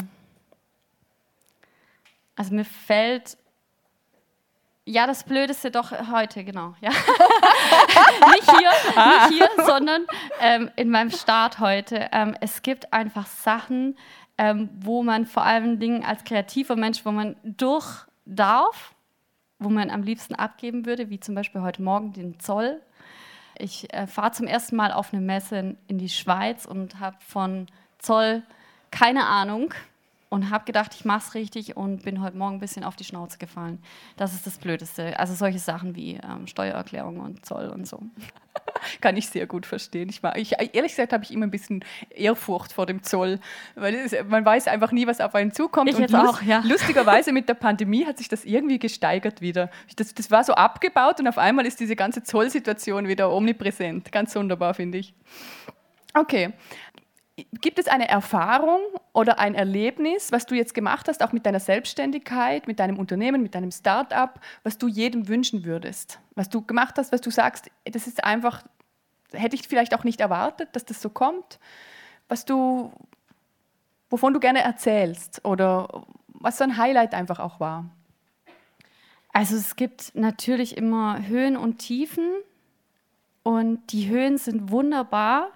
Also 2.35 2.53
mir 2.53 2.65
fällt 2.65 3.37
ja, 4.87 5.07
das 5.07 5.23
Blödeste 5.23 5.71
doch 5.71 5.91
heute, 6.11 6.43
genau. 6.43 6.75
Ja. 6.79 6.89
nicht 8.33 8.51
hier, 8.51 8.69
nicht 8.69 9.33
hier 9.33 9.65
sondern 9.65 10.05
ähm, 10.39 10.69
in 10.75 10.91
meinem 10.91 11.09
Start 11.09 11.59
heute. 11.59 12.07
Ähm, 12.11 12.37
es 12.39 12.61
gibt 12.61 12.93
einfach 12.93 13.25
Sachen, 13.25 13.97
ähm, 14.37 14.69
wo 14.79 15.01
man 15.01 15.25
vor 15.25 15.43
allen 15.43 15.79
Dingen 15.79 16.05
als 16.05 16.23
kreativer 16.23 16.75
Mensch, 16.75 17.03
wo 17.03 17.11
man 17.11 17.35
durch 17.43 18.05
darf, 18.25 18.93
wo 19.57 19.69
man 19.69 19.89
am 19.89 20.03
liebsten 20.03 20.35
abgeben 20.35 20.85
würde, 20.85 21.09
wie 21.09 21.19
zum 21.19 21.33
Beispiel 21.33 21.61
heute 21.61 21.81
Morgen 21.81 22.13
den 22.13 22.39
Zoll. 22.39 22.79
Ich 23.57 23.91
äh, 23.91 24.05
fahre 24.05 24.33
zum 24.33 24.45
ersten 24.45 24.75
Mal 24.75 24.91
auf 24.91 25.13
eine 25.13 25.21
Messe 25.21 25.57
in, 25.57 25.77
in 25.87 25.97
die 25.97 26.09
Schweiz 26.09 26.65
und 26.65 26.99
habe 26.99 27.17
von 27.25 27.65
Zoll 27.97 28.43
keine 28.91 29.25
Ahnung 29.25 29.73
und 30.29 30.49
habe 30.49 30.65
gedacht, 30.65 30.93
ich 30.95 31.05
mache 31.05 31.19
es 31.19 31.33
richtig 31.33 31.77
und 31.77 32.03
bin 32.03 32.21
heute 32.21 32.37
Morgen 32.37 32.55
ein 32.55 32.59
bisschen 32.59 32.83
auf 32.83 32.95
die 32.95 33.03
Schnauze 33.03 33.37
gefallen. 33.37 33.79
Das 34.17 34.33
ist 34.33 34.45
das 34.45 34.57
Blödeste. 34.57 35.17
Also 35.19 35.33
solche 35.33 35.59
Sachen 35.59 35.95
wie 35.95 36.15
ähm, 36.15 36.47
Steuererklärung 36.47 37.19
und 37.19 37.45
Zoll 37.45 37.67
und 37.69 37.87
so. 37.87 38.01
Kann 39.01 39.15
ich 39.17 39.29
sehr 39.29 39.47
gut 39.47 39.65
verstehen. 39.65 40.09
Ich, 40.09 40.23
war, 40.23 40.35
ich 40.37 40.53
ehrlich 40.73 40.91
gesagt 40.91 41.13
habe 41.13 41.23
ich 41.23 41.31
immer 41.31 41.45
ein 41.45 41.51
bisschen 41.51 41.83
Ehrfurcht 42.09 42.73
vor 42.73 42.85
dem 42.85 43.03
Zoll, 43.03 43.39
weil 43.75 43.95
es, 43.95 44.15
man 44.27 44.45
weiß 44.45 44.67
einfach 44.67 44.91
nie, 44.91 45.07
was 45.07 45.21
auf 45.21 45.35
einen 45.35 45.51
zukommt. 45.51 45.89
Ich 45.89 45.95
und 45.95 46.01
jetzt 46.01 46.15
auch, 46.15 46.41
ja. 46.41 46.61
lustigerweise 46.65 47.31
mit 47.31 47.47
der 47.47 47.53
Pandemie 47.53 48.05
hat 48.05 48.17
sich 48.17 48.27
das 48.27 48.45
irgendwie 48.45 48.79
gesteigert 48.79 49.41
wieder. 49.41 49.69
Das, 49.95 50.13
das 50.13 50.31
war 50.31 50.43
so 50.43 50.53
abgebaut 50.53 51.19
und 51.19 51.27
auf 51.27 51.37
einmal 51.37 51.65
ist 51.65 51.79
diese 51.79 51.95
ganze 51.95 52.23
Zollsituation 52.23 53.07
wieder 53.07 53.31
omnipräsent. 53.31 54.11
Ganz 54.11 54.35
wunderbar, 54.35 54.73
finde 54.73 54.97
ich. 54.97 55.13
Okay, 56.17 56.53
Gibt 57.59 57.79
es 57.79 57.87
eine 57.87 58.07
Erfahrung 58.07 58.79
oder 59.11 59.39
ein 59.39 59.55
Erlebnis, 59.55 60.31
was 60.31 60.45
du 60.45 60.55
jetzt 60.55 60.73
gemacht 60.73 61.09
hast, 61.09 61.21
auch 61.21 61.33
mit 61.33 61.45
deiner 61.45 61.59
Selbstständigkeit, 61.59 62.65
mit 62.65 62.79
deinem 62.79 62.97
Unternehmen, 62.97 63.43
mit 63.43 63.55
deinem 63.55 63.71
Start-up, 63.71 64.39
was 64.63 64.77
du 64.77 64.87
jedem 64.87 65.27
wünschen 65.27 65.65
würdest? 65.65 66.19
Was 66.35 66.47
du 66.47 66.61
gemacht 66.61 66.95
hast, 66.97 67.11
was 67.11 67.19
du 67.19 67.29
sagst, 67.29 67.69
das 67.83 68.07
ist 68.07 68.23
einfach, 68.23 68.63
hätte 69.33 69.55
ich 69.55 69.67
vielleicht 69.67 69.93
auch 69.93 70.05
nicht 70.05 70.21
erwartet, 70.21 70.69
dass 70.73 70.85
das 70.85 71.01
so 71.01 71.09
kommt, 71.09 71.59
was 72.29 72.45
du, 72.45 72.93
wovon 74.09 74.33
du 74.33 74.39
gerne 74.39 74.61
erzählst 74.61 75.43
oder 75.43 76.05
was 76.27 76.57
so 76.57 76.63
ein 76.63 76.77
Highlight 76.77 77.13
einfach 77.13 77.39
auch 77.39 77.59
war? 77.59 77.89
Also 79.33 79.57
es 79.57 79.75
gibt 79.75 80.15
natürlich 80.15 80.77
immer 80.77 81.27
Höhen 81.27 81.57
und 81.57 81.79
Tiefen 81.79 82.29
und 83.43 83.91
die 83.91 84.07
Höhen 84.07 84.37
sind 84.37 84.71
wunderbar, 84.71 85.49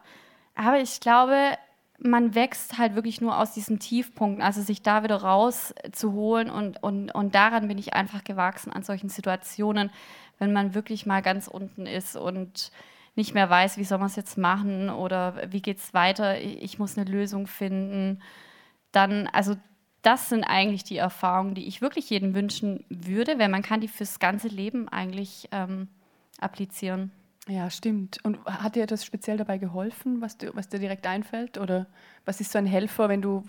aber 0.55 0.81
ich 0.81 0.99
glaube, 0.99 1.53
man 2.01 2.35
wächst 2.35 2.77
halt 2.77 2.95
wirklich 2.95 3.21
nur 3.21 3.37
aus 3.37 3.53
diesen 3.53 3.79
Tiefpunkten, 3.79 4.43
also 4.43 4.61
sich 4.61 4.81
da 4.81 5.03
wieder 5.03 5.17
rauszuholen 5.17 6.49
und, 6.49 6.81
und, 6.81 7.13
und 7.13 7.35
daran 7.35 7.67
bin 7.67 7.77
ich 7.77 7.93
einfach 7.93 8.23
gewachsen 8.23 8.71
an 8.71 8.83
solchen 8.83 9.09
Situationen, 9.09 9.91
wenn 10.37 10.53
man 10.53 10.73
wirklich 10.73 11.05
mal 11.05 11.21
ganz 11.21 11.47
unten 11.47 11.85
ist 11.85 12.15
und 12.15 12.71
nicht 13.15 13.33
mehr 13.33 13.49
weiß, 13.49 13.77
wie 13.77 13.83
soll 13.83 13.97
man 13.97 14.07
es 14.07 14.15
jetzt 14.15 14.37
machen 14.37 14.89
oder 14.89 15.51
wie 15.51 15.61
geht 15.61 15.79
es 15.79 15.93
weiter, 15.93 16.39
ich 16.39 16.79
muss 16.79 16.97
eine 16.97 17.09
Lösung 17.09 17.47
finden, 17.47 18.21
dann, 18.91 19.27
also 19.27 19.55
das 20.01 20.29
sind 20.29 20.45
eigentlich 20.45 20.85
die 20.85 20.97
Erfahrungen, 20.97 21.55
die 21.55 21.67
ich 21.67 21.81
wirklich 21.81 22.09
jedem 22.09 22.33
wünschen 22.33 22.85
würde, 22.89 23.37
weil 23.37 23.49
man 23.49 23.61
kann 23.61 23.81
die 23.81 23.89
fürs 23.89 24.19
ganze 24.19 24.47
Leben 24.47 24.87
eigentlich 24.87 25.49
ähm, 25.51 25.89
applizieren. 26.39 27.11
Ja, 27.49 27.69
stimmt. 27.71 28.19
Und 28.23 28.45
hat 28.45 28.75
dir 28.75 28.85
das 28.85 29.03
speziell 29.03 29.37
dabei 29.37 29.57
geholfen, 29.57 30.21
was, 30.21 30.37
du, 30.37 30.55
was 30.55 30.69
dir 30.69 30.77
direkt 30.79 31.07
einfällt? 31.07 31.57
Oder 31.57 31.87
was 32.25 32.39
ist 32.39 32.51
so 32.51 32.59
ein 32.59 32.67
Helfer, 32.67 33.09
wenn 33.09 33.23
du 33.23 33.43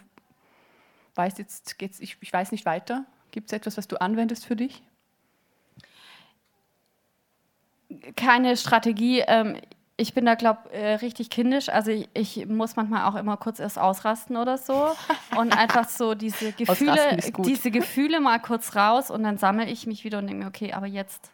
weißt, 1.17 1.39
jetzt 1.39 1.79
geht's, 1.79 2.01
ich, 2.01 2.17
ich 2.21 2.33
weiß 2.33 2.51
nicht 2.51 2.65
weiter? 2.65 3.05
Gibt 3.31 3.49
es 3.49 3.53
etwas, 3.53 3.77
was 3.77 3.89
du 3.89 4.01
anwendest 4.01 4.47
für 4.47 4.57
dich? 4.57 4.83
Keine 8.17 8.57
Strategie. 8.57 9.21
Ähm, 9.27 9.61
ich 9.99 10.15
bin 10.15 10.25
da, 10.25 10.35
glaube 10.35 10.61
ich, 10.73 10.79
äh, 10.79 10.95
richtig 10.95 11.29
kindisch. 11.29 11.69
Also 11.69 11.91
ich, 11.91 12.09
ich, 12.15 12.47
muss 12.47 12.77
manchmal 12.77 13.05
auch 13.05 13.17
immer 13.17 13.37
kurz 13.37 13.59
erst 13.59 13.79
ausrasten 13.79 14.39
oder 14.39 14.57
so. 14.57 14.93
Und 15.37 15.53
einfach 15.57 15.89
so 15.89 16.15
diese 16.15 16.53
Gefühle, 16.53 17.19
diese 17.45 17.71
Gefühle 17.71 18.21
mal 18.21 18.39
kurz 18.39 18.75
raus 18.75 19.11
und 19.11 19.25
dann 19.25 19.37
sammle 19.37 19.67
ich 19.67 19.87
mich 19.87 20.05
wieder 20.05 20.19
und 20.19 20.29
denke 20.29 20.45
mir, 20.45 20.49
okay, 20.49 20.73
aber 20.73 20.87
jetzt 20.87 21.31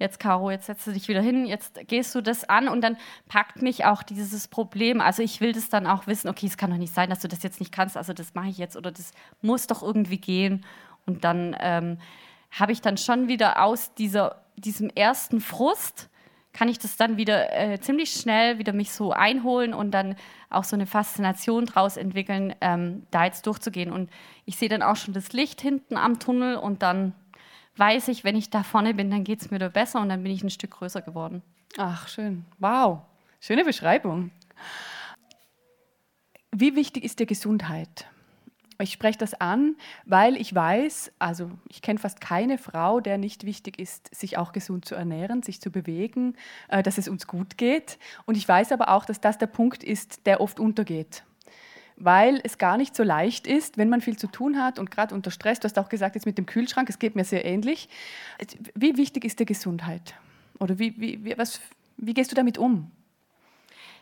jetzt 0.00 0.18
Caro, 0.18 0.50
jetzt 0.50 0.66
setzt 0.66 0.86
du 0.86 0.92
dich 0.92 1.06
wieder 1.06 1.20
hin, 1.20 1.46
jetzt 1.46 1.86
gehst 1.86 2.14
du 2.14 2.22
das 2.22 2.48
an 2.48 2.68
und 2.68 2.80
dann 2.80 2.96
packt 3.28 3.62
mich 3.62 3.84
auch 3.84 4.02
dieses 4.02 4.48
Problem. 4.48 5.00
Also 5.00 5.22
ich 5.22 5.40
will 5.40 5.52
das 5.52 5.68
dann 5.68 5.86
auch 5.86 6.06
wissen, 6.06 6.28
okay, 6.28 6.46
es 6.46 6.56
kann 6.56 6.70
doch 6.70 6.78
nicht 6.78 6.94
sein, 6.94 7.10
dass 7.10 7.20
du 7.20 7.28
das 7.28 7.42
jetzt 7.42 7.60
nicht 7.60 7.70
kannst, 7.70 7.96
also 7.96 8.12
das 8.12 8.34
mache 8.34 8.48
ich 8.48 8.58
jetzt 8.58 8.76
oder 8.76 8.90
das 8.90 9.12
muss 9.42 9.66
doch 9.66 9.82
irgendwie 9.82 10.18
gehen. 10.18 10.64
Und 11.06 11.24
dann 11.24 11.54
ähm, 11.60 11.98
habe 12.50 12.72
ich 12.72 12.80
dann 12.80 12.96
schon 12.96 13.28
wieder 13.28 13.62
aus 13.62 13.94
dieser, 13.94 14.42
diesem 14.56 14.90
ersten 14.90 15.40
Frust, 15.40 16.08
kann 16.52 16.68
ich 16.68 16.78
das 16.78 16.96
dann 16.96 17.16
wieder 17.16 17.56
äh, 17.56 17.78
ziemlich 17.80 18.10
schnell 18.10 18.58
wieder 18.58 18.72
mich 18.72 18.90
so 18.90 19.12
einholen 19.12 19.72
und 19.72 19.92
dann 19.92 20.16
auch 20.48 20.64
so 20.64 20.74
eine 20.74 20.86
Faszination 20.86 21.66
draus 21.66 21.96
entwickeln, 21.96 22.54
ähm, 22.60 23.06
da 23.12 23.24
jetzt 23.24 23.46
durchzugehen. 23.46 23.92
Und 23.92 24.10
ich 24.46 24.56
sehe 24.56 24.68
dann 24.68 24.82
auch 24.82 24.96
schon 24.96 25.14
das 25.14 25.32
Licht 25.32 25.60
hinten 25.60 25.96
am 25.96 26.18
Tunnel 26.18 26.56
und 26.56 26.82
dann 26.82 27.12
weiß 27.80 28.08
ich, 28.08 28.22
wenn 28.22 28.36
ich 28.36 28.50
da 28.50 28.62
vorne 28.62 28.94
bin, 28.94 29.10
dann 29.10 29.24
geht 29.24 29.40
es 29.40 29.50
mir 29.50 29.58
da 29.58 29.68
besser 29.68 30.00
und 30.00 30.10
dann 30.10 30.22
bin 30.22 30.30
ich 30.30 30.44
ein 30.44 30.50
Stück 30.50 30.72
größer 30.72 31.02
geworden. 31.02 31.42
Ach, 31.78 32.06
schön. 32.08 32.44
Wow. 32.58 33.00
Schöne 33.40 33.64
Beschreibung. 33.64 34.30
Wie 36.52 36.76
wichtig 36.76 37.04
ist 37.04 37.18
dir 37.18 37.26
Gesundheit? 37.26 38.06
Ich 38.78 38.92
spreche 38.92 39.18
das 39.18 39.34
an, 39.34 39.76
weil 40.04 40.36
ich 40.36 40.54
weiß, 40.54 41.12
also 41.18 41.50
ich 41.68 41.82
kenne 41.82 41.98
fast 41.98 42.20
keine 42.20 42.58
Frau, 42.58 43.00
der 43.00 43.18
nicht 43.18 43.44
wichtig 43.44 43.78
ist, 43.78 44.14
sich 44.14 44.38
auch 44.38 44.52
gesund 44.52 44.84
zu 44.84 44.94
ernähren, 44.94 45.42
sich 45.42 45.60
zu 45.60 45.70
bewegen, 45.70 46.34
äh, 46.68 46.82
dass 46.82 46.98
es 46.98 47.08
uns 47.08 47.26
gut 47.26 47.58
geht. 47.58 47.98
Und 48.24 48.36
ich 48.36 48.48
weiß 48.48 48.72
aber 48.72 48.88
auch, 48.90 49.04
dass 49.04 49.20
das 49.20 49.38
der 49.38 49.48
Punkt 49.48 49.84
ist, 49.84 50.26
der 50.26 50.40
oft 50.40 50.60
untergeht. 50.60 51.24
Weil 52.02 52.40
es 52.44 52.56
gar 52.56 52.78
nicht 52.78 52.96
so 52.96 53.02
leicht 53.02 53.46
ist, 53.46 53.76
wenn 53.76 53.90
man 53.90 54.00
viel 54.00 54.16
zu 54.16 54.26
tun 54.26 54.62
hat 54.62 54.78
und 54.78 54.90
gerade 54.90 55.14
unter 55.14 55.30
Stress, 55.30 55.60
du 55.60 55.64
hast 55.64 55.78
auch 55.78 55.90
gesagt, 55.90 56.14
jetzt 56.14 56.24
mit 56.24 56.38
dem 56.38 56.46
Kühlschrank, 56.46 56.88
es 56.88 56.98
geht 56.98 57.14
mir 57.14 57.24
sehr 57.24 57.44
ähnlich. 57.44 57.90
Wie 58.74 58.96
wichtig 58.96 59.26
ist 59.26 59.38
dir 59.38 59.44
Gesundheit? 59.44 60.14
Oder 60.58 60.78
wie, 60.78 60.98
wie, 60.98 61.36
was, 61.36 61.60
wie 61.98 62.14
gehst 62.14 62.30
du 62.32 62.34
damit 62.34 62.56
um? 62.56 62.90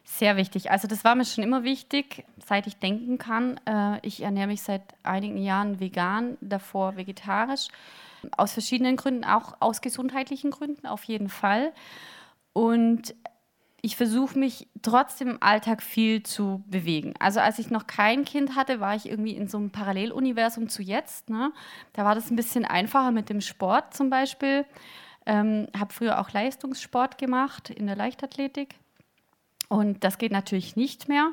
Sehr 0.05 0.37
wichtig. 0.37 0.71
Also 0.71 0.89
das 0.89 1.05
war 1.05 1.15
mir 1.15 1.25
schon 1.25 1.45
immer 1.45 1.65
wichtig, 1.65 2.25
seit 2.45 2.67
ich 2.67 2.77
denken 2.77 3.19
kann. 3.19 3.61
Äh, 3.67 3.99
ich 4.03 4.23
ernähre 4.23 4.47
mich 4.47 4.63
seit 4.63 4.83
einigen 5.03 5.37
Jahren 5.37 5.81
vegan, 5.81 6.39
davor 6.41 6.97
vegetarisch. 6.97 7.69
Aus 8.37 8.53
verschiedenen 8.53 8.97
Gründen, 8.97 9.25
auch 9.25 9.57
aus 9.61 9.81
gesundheitlichen 9.81 10.51
Gründen 10.51 10.87
auf 10.87 11.05
jeden 11.05 11.29
Fall. 11.29 11.73
Und 12.55 13.15
ich 13.81 13.97
versuche 13.97 14.39
mich 14.39 14.69
trotzdem 14.83 15.29
im 15.29 15.43
Alltag 15.43 15.83
viel 15.83 16.23
zu 16.23 16.65
bewegen. 16.67 17.15
Also 17.21 17.41
als 17.41 17.59
ich 17.59 17.71
noch 17.71 17.87
kein 17.87 18.25
Kind 18.25 18.57
hatte, 18.57 18.81
war 18.81 18.97
ich 18.97 19.09
irgendwie 19.09 19.37
in 19.37 19.49
so 19.49 19.59
einem 19.59 19.71
Paralleluniversum 19.71 20.69
zu 20.69 20.83
jetzt. 20.83 21.31
Ne? 21.31 21.53
Da 21.93 22.05
war 22.05 22.15
das 22.15 22.31
ein 22.31 22.37
bisschen 22.37 22.65
einfacher 22.65 23.13
mit 23.13 23.29
dem 23.29 23.41
Sport 23.41 23.95
zum 23.95 24.11
Beispiel. 24.11 24.65
Ähm, 25.27 25.69
habe 25.79 25.93
früher 25.93 26.21
auch 26.21 26.33
Leistungssport 26.33 27.19
gemacht 27.19 27.71
in 27.71 27.87
der 27.87 27.97
Leichtathletik 27.97 28.75
und 29.69 30.03
das 30.03 30.19
geht 30.19 30.33
natürlich 30.33 30.75
nicht 30.75 31.09
mehr. 31.09 31.33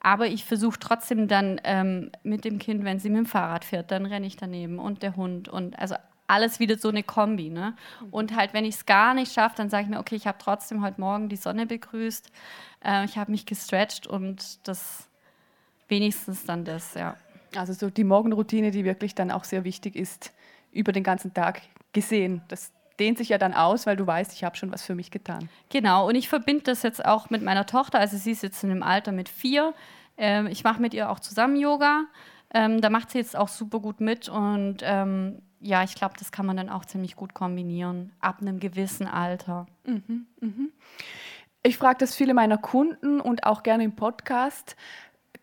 Aber 0.00 0.26
ich 0.26 0.44
versuche 0.44 0.78
trotzdem 0.78 1.26
dann 1.26 1.60
ähm, 1.64 2.12
mit 2.22 2.44
dem 2.44 2.58
Kind, 2.58 2.84
wenn 2.84 3.00
sie 3.00 3.08
mit 3.08 3.18
dem 3.18 3.26
Fahrrad 3.26 3.64
fährt, 3.64 3.90
dann 3.90 4.06
renne 4.06 4.26
ich 4.26 4.36
daneben 4.36 4.78
und 4.78 5.02
der 5.02 5.16
Hund 5.16 5.48
und 5.48 5.78
also 5.78 5.96
alles 6.28 6.60
wieder 6.60 6.78
so 6.78 6.88
eine 6.88 7.02
Kombi. 7.02 7.50
Ne? 7.50 7.74
Und 8.10 8.36
halt, 8.36 8.54
wenn 8.54 8.64
ich 8.64 8.76
es 8.76 8.86
gar 8.86 9.14
nicht 9.14 9.32
schaffe, 9.32 9.56
dann 9.56 9.70
sage 9.70 9.84
ich 9.84 9.88
mir, 9.88 9.98
okay, 9.98 10.14
ich 10.14 10.26
habe 10.26 10.38
trotzdem 10.38 10.84
heute 10.84 11.00
Morgen 11.00 11.28
die 11.28 11.36
Sonne 11.36 11.66
begrüßt, 11.66 12.30
äh, 12.84 13.04
ich 13.04 13.18
habe 13.18 13.32
mich 13.32 13.46
gestretcht 13.46 14.06
und 14.06 14.66
das 14.68 15.08
wenigstens 15.88 16.44
dann 16.44 16.64
das, 16.64 16.94
ja. 16.94 17.16
Also 17.56 17.72
so 17.72 17.88
die 17.90 18.04
Morgenroutine, 18.04 18.70
die 18.70 18.84
wirklich 18.84 19.14
dann 19.14 19.30
auch 19.30 19.44
sehr 19.44 19.64
wichtig 19.64 19.96
ist, 19.96 20.32
über 20.70 20.92
den 20.92 21.02
ganzen 21.02 21.32
Tag 21.32 21.62
gesehen. 21.94 22.42
Das 22.48 22.72
dehnt 23.00 23.16
sich 23.16 23.30
ja 23.30 23.38
dann 23.38 23.54
aus, 23.54 23.86
weil 23.86 23.96
du 23.96 24.06
weißt, 24.06 24.34
ich 24.34 24.44
habe 24.44 24.56
schon 24.56 24.70
was 24.70 24.82
für 24.82 24.94
mich 24.94 25.10
getan. 25.10 25.48
Genau, 25.70 26.06
und 26.08 26.14
ich 26.14 26.28
verbinde 26.28 26.64
das 26.64 26.82
jetzt 26.82 27.04
auch 27.04 27.30
mit 27.30 27.42
meiner 27.42 27.64
Tochter. 27.64 27.98
Also 28.00 28.18
sie 28.18 28.32
ist 28.32 28.42
jetzt 28.42 28.62
in 28.64 28.70
einem 28.70 28.82
Alter 28.82 29.12
mit 29.12 29.30
vier. 29.30 29.72
Ähm, 30.18 30.46
ich 30.46 30.62
mache 30.62 30.82
mit 30.82 30.92
ihr 30.92 31.10
auch 31.10 31.20
zusammen 31.20 31.56
Yoga. 31.56 32.04
Ähm, 32.52 32.80
da 32.80 32.90
macht 32.90 33.10
sie 33.10 33.18
jetzt 33.18 33.36
auch 33.36 33.48
super 33.48 33.80
gut 33.80 34.00
mit 34.00 34.28
und 34.28 34.78
ähm, 34.82 35.40
ja, 35.60 35.82
ich 35.82 35.94
glaube, 35.94 36.14
das 36.18 36.32
kann 36.32 36.46
man 36.46 36.56
dann 36.56 36.68
auch 36.68 36.84
ziemlich 36.84 37.16
gut 37.16 37.34
kombinieren, 37.34 38.12
ab 38.20 38.40
einem 38.40 38.60
gewissen 38.60 39.06
Alter. 39.06 39.66
Mhm, 39.84 40.26
mhm. 40.40 40.72
Ich 41.62 41.76
frage 41.76 41.98
das 41.98 42.14
viele 42.14 42.34
meiner 42.34 42.58
Kunden 42.58 43.20
und 43.20 43.44
auch 43.44 43.62
gerne 43.62 43.84
im 43.84 43.96
Podcast. 43.96 44.76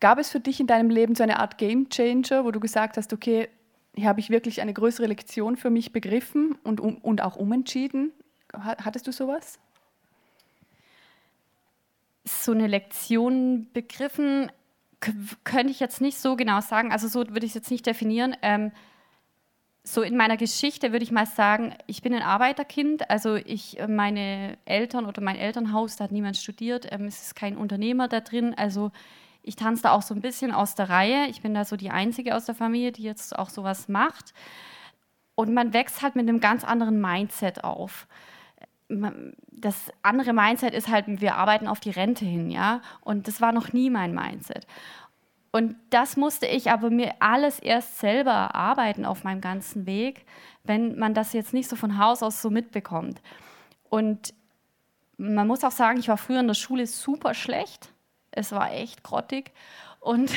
Gab 0.00 0.18
es 0.18 0.30
für 0.30 0.40
dich 0.40 0.60
in 0.60 0.66
deinem 0.66 0.90
Leben 0.90 1.14
so 1.14 1.22
eine 1.22 1.38
Art 1.38 1.58
Game 1.58 1.88
Changer, 1.88 2.44
wo 2.44 2.50
du 2.50 2.60
gesagt 2.60 2.96
hast, 2.96 3.12
okay, 3.12 3.48
hier 3.94 4.08
habe 4.08 4.20
ich 4.20 4.30
wirklich 4.30 4.60
eine 4.60 4.72
größere 4.72 5.06
Lektion 5.06 5.56
für 5.56 5.70
mich 5.70 5.92
begriffen 5.92 6.56
und, 6.64 6.80
um, 6.80 6.98
und 6.98 7.22
auch 7.22 7.36
umentschieden. 7.36 8.12
Hattest 8.52 9.06
du 9.06 9.12
sowas? 9.12 9.58
So 12.24 12.52
eine 12.52 12.66
Lektion 12.66 13.68
begriffen 13.72 14.50
könnte 15.44 15.70
ich 15.70 15.80
jetzt 15.80 16.00
nicht 16.00 16.18
so 16.18 16.36
genau 16.36 16.60
sagen. 16.60 16.92
Also 16.92 17.08
so 17.08 17.20
würde 17.20 17.46
ich 17.46 17.50
es 17.50 17.54
jetzt 17.54 17.70
nicht 17.70 17.86
definieren. 17.86 18.36
Ähm, 18.42 18.72
so 19.88 20.02
in 20.02 20.16
meiner 20.16 20.36
Geschichte 20.36 20.90
würde 20.90 21.04
ich 21.04 21.12
mal 21.12 21.26
sagen, 21.26 21.72
ich 21.86 22.02
bin 22.02 22.12
ein 22.12 22.22
Arbeiterkind. 22.22 23.08
Also 23.08 23.36
ich, 23.36 23.78
meine 23.86 24.58
Eltern 24.64 25.06
oder 25.06 25.22
mein 25.22 25.36
Elternhaus, 25.36 25.94
da 25.94 26.04
hat 26.04 26.12
niemand 26.12 26.36
studiert. 26.36 26.88
Ähm, 26.90 27.04
es 27.06 27.22
ist 27.22 27.36
kein 27.36 27.56
Unternehmer 27.56 28.08
da 28.08 28.20
drin. 28.20 28.52
Also 28.56 28.90
ich 29.42 29.54
tanze 29.54 29.84
da 29.84 29.92
auch 29.92 30.02
so 30.02 30.12
ein 30.12 30.20
bisschen 30.20 30.50
aus 30.50 30.74
der 30.74 30.88
Reihe. 30.88 31.28
Ich 31.28 31.40
bin 31.40 31.54
da 31.54 31.64
so 31.64 31.76
die 31.76 31.90
Einzige 31.90 32.34
aus 32.34 32.46
der 32.46 32.56
Familie, 32.56 32.90
die 32.90 33.04
jetzt 33.04 33.38
auch 33.38 33.48
sowas 33.48 33.88
macht. 33.88 34.34
Und 35.36 35.54
man 35.54 35.72
wächst 35.72 36.02
halt 36.02 36.16
mit 36.16 36.28
einem 36.28 36.40
ganz 36.40 36.64
anderen 36.64 37.00
Mindset 37.00 37.62
auf. 37.62 38.08
Das 38.88 39.92
andere 40.02 40.32
Mindset 40.32 40.74
ist 40.74 40.88
halt, 40.88 41.04
wir 41.20 41.36
arbeiten 41.36 41.68
auf 41.68 41.78
die 41.78 41.90
Rente 41.90 42.24
hin, 42.24 42.50
ja. 42.50 42.80
Und 43.02 43.28
das 43.28 43.40
war 43.40 43.52
noch 43.52 43.72
nie 43.72 43.90
mein 43.90 44.12
Mindset. 44.12 44.66
Und 45.56 45.74
das 45.88 46.18
musste 46.18 46.44
ich 46.44 46.70
aber 46.70 46.90
mir 46.90 47.14
alles 47.18 47.58
erst 47.60 47.98
selber 47.98 48.30
erarbeiten 48.30 49.06
auf 49.06 49.24
meinem 49.24 49.40
ganzen 49.40 49.86
Weg, 49.86 50.26
wenn 50.64 50.98
man 50.98 51.14
das 51.14 51.32
jetzt 51.32 51.54
nicht 51.54 51.70
so 51.70 51.76
von 51.76 51.96
Haus 51.96 52.22
aus 52.22 52.42
so 52.42 52.50
mitbekommt. 52.50 53.22
Und 53.88 54.34
man 55.16 55.46
muss 55.46 55.64
auch 55.64 55.70
sagen, 55.70 55.98
ich 55.98 56.08
war 56.08 56.18
früher 56.18 56.40
in 56.40 56.46
der 56.46 56.52
Schule 56.52 56.86
super 56.86 57.32
schlecht. 57.32 57.88
Es 58.32 58.52
war 58.52 58.70
echt 58.70 59.02
grottig. 59.02 59.50
Und, 59.98 60.30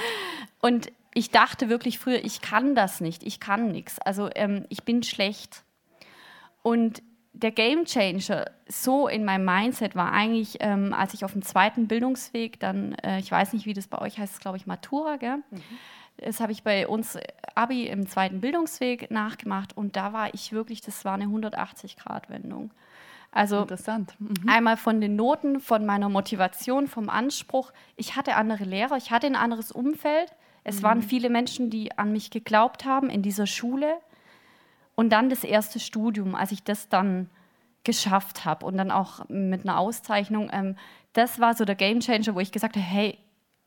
und 0.62 0.90
ich 1.12 1.30
dachte 1.30 1.68
wirklich 1.68 1.98
früher, 1.98 2.24
ich 2.24 2.40
kann 2.40 2.74
das 2.74 3.02
nicht, 3.02 3.22
ich 3.22 3.40
kann 3.40 3.70
nichts. 3.70 3.98
Also 3.98 4.30
ähm, 4.34 4.64
ich 4.70 4.84
bin 4.84 5.02
schlecht. 5.02 5.62
Und 6.62 7.02
der 7.34 7.50
Game 7.50 7.84
Changer 7.84 8.46
so 8.68 9.08
in 9.08 9.24
meinem 9.24 9.44
Mindset 9.44 9.96
war 9.96 10.12
eigentlich, 10.12 10.58
ähm, 10.60 10.94
als 10.94 11.14
ich 11.14 11.24
auf 11.24 11.32
dem 11.32 11.42
zweiten 11.42 11.88
Bildungsweg 11.88 12.60
dann, 12.60 12.94
äh, 13.02 13.18
ich 13.18 13.30
weiß 13.30 13.52
nicht, 13.52 13.66
wie 13.66 13.74
das 13.74 13.88
bei 13.88 13.98
euch 13.98 14.18
heißt, 14.18 14.40
glaube 14.40 14.56
ich 14.56 14.66
Matura, 14.66 15.16
gell? 15.16 15.38
Mhm. 15.50 15.62
Das 16.18 16.38
habe 16.38 16.52
ich 16.52 16.62
bei 16.62 16.86
uns 16.86 17.18
Abi 17.56 17.88
im 17.88 18.06
zweiten 18.06 18.40
Bildungsweg 18.40 19.10
nachgemacht 19.10 19.76
und 19.76 19.96
da 19.96 20.12
war 20.12 20.32
ich 20.32 20.52
wirklich, 20.52 20.80
das 20.80 21.04
war 21.04 21.14
eine 21.14 21.24
180-Grad-Wendung. 21.24 22.70
Also 23.32 23.62
Interessant. 23.62 24.14
Mhm. 24.20 24.48
einmal 24.48 24.76
von 24.76 25.00
den 25.00 25.16
Noten, 25.16 25.58
von 25.58 25.84
meiner 25.84 26.08
Motivation, 26.08 26.86
vom 26.86 27.08
Anspruch. 27.10 27.72
Ich 27.96 28.14
hatte 28.14 28.36
andere 28.36 28.62
Lehrer, 28.62 28.96
ich 28.96 29.10
hatte 29.10 29.26
ein 29.26 29.34
anderes 29.34 29.72
Umfeld. 29.72 30.32
Es 30.62 30.78
mhm. 30.78 30.82
waren 30.84 31.02
viele 31.02 31.30
Menschen, 31.30 31.68
die 31.68 31.98
an 31.98 32.12
mich 32.12 32.30
geglaubt 32.30 32.84
haben 32.84 33.10
in 33.10 33.22
dieser 33.22 33.48
Schule. 33.48 33.98
Und 34.94 35.10
dann 35.10 35.30
das 35.30 35.44
erste 35.44 35.80
Studium, 35.80 36.34
als 36.34 36.52
ich 36.52 36.62
das 36.62 36.88
dann 36.88 37.28
geschafft 37.84 38.44
habe 38.44 38.64
und 38.64 38.76
dann 38.76 38.90
auch 38.90 39.28
mit 39.28 39.64
einer 39.64 39.78
Auszeichnung. 39.78 40.50
Ähm, 40.52 40.76
das 41.12 41.38
war 41.38 41.54
so 41.54 41.64
der 41.64 41.74
Game 41.74 42.00
Changer, 42.00 42.34
wo 42.34 42.40
ich 42.40 42.50
gesagt 42.50 42.76
habe, 42.76 42.84
hey, 42.84 43.18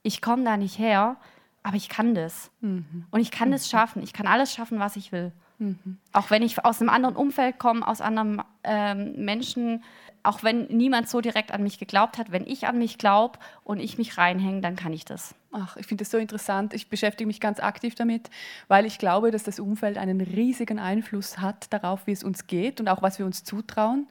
ich 0.03 0.21
komme 0.21 0.43
da 0.43 0.57
nicht 0.57 0.79
her, 0.79 1.17
aber 1.63 1.75
ich 1.75 1.89
kann 1.89 2.15
das. 2.15 2.51
Mhm. 2.61 3.05
Und 3.11 3.19
ich 3.19 3.31
kann 3.31 3.49
mhm. 3.49 3.53
das 3.53 3.69
schaffen. 3.69 4.01
Ich 4.01 4.13
kann 4.13 4.27
alles 4.27 4.53
schaffen, 4.53 4.79
was 4.79 4.95
ich 4.95 5.11
will. 5.11 5.31
Mhm. 5.59 5.97
Auch 6.13 6.29
wenn 6.29 6.43
ich 6.43 6.63
aus 6.63 6.81
einem 6.81 6.89
anderen 6.89 7.15
Umfeld 7.15 7.59
komme, 7.59 7.87
aus 7.87 8.01
anderen 8.01 8.41
ähm, 8.63 9.13
Menschen, 9.23 9.83
auch 10.27 10.43
wenn 10.43 10.65
niemand 10.65 11.07
so 11.07 11.21
direkt 11.21 11.53
an 11.53 11.63
mich 11.63 11.79
geglaubt 11.79 12.17
hat, 12.17 12.31
wenn 12.31 12.45
ich 12.45 12.67
an 12.67 12.77
mich 12.77 12.97
glaube 12.97 13.39
und 13.63 13.79
ich 13.79 13.97
mich 13.97 14.17
reinhänge, 14.17 14.59
dann 14.59 14.75
kann 14.75 14.91
ich 14.91 15.05
das. 15.05 15.33
Ach, 15.53 15.77
ich 15.77 15.87
finde 15.87 16.03
das 16.03 16.11
so 16.11 16.17
interessant. 16.17 16.73
Ich 16.73 16.89
beschäftige 16.89 17.25
mich 17.25 17.39
ganz 17.39 17.61
aktiv 17.61 17.95
damit, 17.95 18.29
weil 18.67 18.85
ich 18.85 18.99
glaube, 18.99 19.31
dass 19.31 19.43
das 19.43 19.57
Umfeld 19.57 19.97
einen 19.97 20.19
riesigen 20.19 20.79
Einfluss 20.79 21.37
hat 21.37 21.71
darauf, 21.71 22.07
wie 22.07 22.11
es 22.11 22.25
uns 22.25 22.45
geht 22.45 22.81
und 22.81 22.89
auch 22.89 23.01
was 23.01 23.19
wir 23.19 23.25
uns 23.25 23.45
zutrauen. 23.45 24.07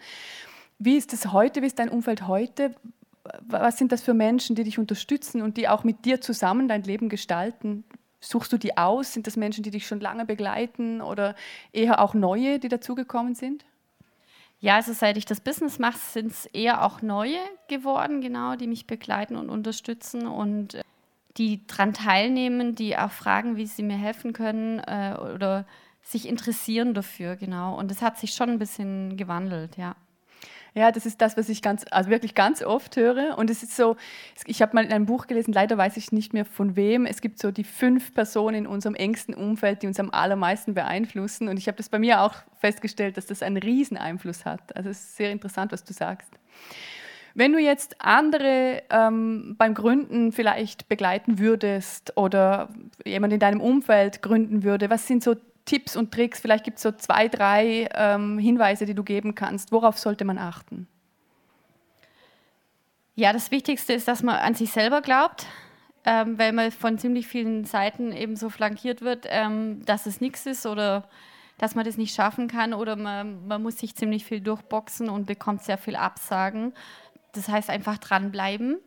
Wie 0.79 0.97
ist 0.97 1.13
es 1.13 1.33
heute? 1.33 1.61
Wie 1.61 1.67
ist 1.67 1.79
dein 1.79 1.91
Umfeld 1.91 2.27
heute? 2.27 2.75
Was 3.43 3.77
sind 3.77 3.93
das 3.93 4.01
für 4.01 4.15
Menschen, 4.15 4.57
die 4.57 4.65
dich 4.65 4.79
unterstützen 4.79 5.43
und 5.43 5.59
die 5.59 5.69
auch 5.69 5.85
mit 5.85 6.07
dir 6.07 6.23
zusammen 6.23 6.67
dein 6.67 6.83
Leben 6.83 7.11
gestalten? 7.11 7.85
Suchst 8.21 8.53
du 8.55 8.57
die 8.57 8.79
aus? 8.79 9.13
Sind 9.13 9.27
das 9.27 9.37
Menschen, 9.37 9.63
die 9.63 9.71
dich 9.71 9.87
schon 9.87 10.01
lange 10.01 10.25
begleiten 10.25 11.03
oder 11.03 11.35
eher 11.73 12.01
auch 12.01 12.15
neue, 12.15 12.59
die 12.59 12.69
dazugekommen 12.69 13.35
sind? 13.35 13.67
Ja, 14.61 14.77
also 14.77 14.93
seit 14.93 15.17
ich 15.17 15.27
das 15.27 15.41
Business 15.41 15.79
mache, 15.79 15.99
sind 15.99 16.33
es 16.33 16.47
eher 16.47 16.85
auch 16.85 17.03
neue 17.03 17.39
geworden, 17.69 18.21
genau, 18.21 18.57
die 18.57 18.67
mich 18.67 18.87
begleiten 18.87 19.37
und 19.37 19.51
unterstützen 19.51 20.27
und 20.27 20.75
äh, 20.75 20.83
die 21.37 21.67
daran 21.67 21.93
teilnehmen, 21.93 22.75
die 22.75 22.97
auch 22.97 23.11
fragen, 23.11 23.57
wie 23.57 23.67
sie 23.67 23.83
mir 23.83 23.99
helfen 23.99 24.33
können 24.33 24.79
äh, 24.81 25.17
oder 25.35 25.67
sich 26.03 26.27
interessieren 26.27 26.95
dafür, 26.95 27.37
genau. 27.37 27.77
Und 27.77 27.91
das 27.91 28.01
hat 28.01 28.19
sich 28.19 28.33
schon 28.33 28.51
ein 28.51 28.59
bisschen 28.59 29.17
gewandelt, 29.17 29.77
ja. 29.77 29.97
Ja, 30.77 30.93
das 30.93 31.07
ist 31.07 31.23
das, 31.23 31.39
was 31.39 31.49
ich 31.49 31.63
ganz, 31.63 31.87
also 31.91 32.11
wirklich 32.11 32.35
ganz 32.35 32.63
oft 32.63 32.97
höre. 32.97 33.39
Und 33.39 33.49
es 33.49 33.63
ist 33.63 33.75
so, 33.75 33.97
ich 34.45 34.61
habe 34.61 34.75
mal 34.75 34.85
in 34.85 34.93
einem 34.93 35.07
Buch 35.07 35.27
gelesen, 35.27 35.55
leider 35.55 35.79
weiß 35.79 35.97
ich 35.97 36.13
nicht 36.13 36.35
mehr 36.35 36.45
von 36.45 36.77
wem. 36.77 37.07
Es 37.07 37.23
gibt 37.23 37.39
so 37.39 37.51
die 37.51 37.65
fünf 37.65 38.13
Personen 38.13 38.57
in 38.57 38.67
unserem 38.67 38.95
engsten 38.95 39.33
Umfeld, 39.33 39.83
die 39.83 39.87
uns 39.87 39.99
am 39.99 40.11
allermeisten 40.11 40.75
beeinflussen. 40.75 41.49
Und 41.49 41.57
ich 41.57 41.67
habe 41.67 41.79
das 41.79 41.89
bei 41.89 41.99
mir 41.99 42.21
auch 42.21 42.35
festgestellt, 42.61 43.17
dass 43.17 43.25
das 43.25 43.43
einen 43.43 43.57
Rieseneinfluss 43.57 44.45
hat. 44.45 44.77
Also 44.77 44.91
es 44.91 45.01
ist 45.01 45.17
sehr 45.17 45.33
interessant, 45.33 45.73
was 45.73 45.83
du 45.83 45.95
sagst. 45.95 46.31
Wenn 47.33 47.55
du 47.55 47.59
jetzt 47.59 47.97
andere 48.03 48.83
ähm, 48.91 49.55
beim 49.57 49.73
Gründen 49.73 50.31
vielleicht 50.31 50.91
begleiten 50.91 51.39
würdest 51.39 52.19
oder 52.19 52.69
jemand 53.03 53.33
in 53.33 53.41
deinem 53.41 53.63
Umfeld 53.63 54.21
gründen 54.21 54.63
würde, 54.63 54.91
was 54.91 55.07
sind 55.07 55.23
so 55.23 55.37
Tipps 55.67 55.97
und 55.97 56.13
Tricks? 56.13 56.41
Vielleicht 56.41 56.65
gibt 56.65 56.79
es 56.79 56.83
so 56.83 56.93
zwei, 56.93 57.29
drei 57.29 57.89
ähm, 57.95 58.39
Hinweise, 58.39 58.87
die 58.87 58.95
du 58.95 59.05
geben 59.05 59.35
kannst. 59.35 59.73
Worauf 59.73 59.99
sollte 59.99 60.25
man 60.25 60.39
achten? 60.39 60.89
Ja, 63.15 63.33
das 63.33 63.51
Wichtigste 63.51 63.93
ist, 63.93 64.09
dass 64.09 64.23
man 64.23 64.37
an 64.37 64.55
sich 64.55 64.73
selber 64.73 65.03
glaubt, 65.03 65.47
ähm, 66.05 66.39
weil 66.39 66.53
man 66.53 66.71
von 66.71 66.99
ziemlich 66.99 67.27
vielen 67.27 67.65
Seiten 67.65 68.13
eben 68.13 68.37
so 68.37 68.49
flankiert 68.49 69.03
wird, 69.03 69.27
ähm, 69.29 69.85
dass 69.85 70.07
es 70.07 70.21
nichts 70.21 70.47
ist 70.47 70.67
oder 70.67 71.09
dass 71.59 71.75
man 71.75 71.85
das 71.85 71.97
nicht 71.97 72.15
schaffen 72.15 72.49
kann 72.49 72.75
oder 72.75 72.97
man, 72.97 73.47
man 73.47 73.63
muss 73.63 73.79
sich 73.79 73.97
ziemlich 73.97 74.25
viel 74.25 74.41
durchboxen 74.41 75.09
und 75.09 75.27
bekommt 75.27 75.63
sehr 75.63 75.79
viel 75.79 75.97
Absagen. 75.97 76.75
Das 77.33 77.49
heißt 77.49 77.71
einfach 77.71 77.99
dranbleiben. 77.99 78.79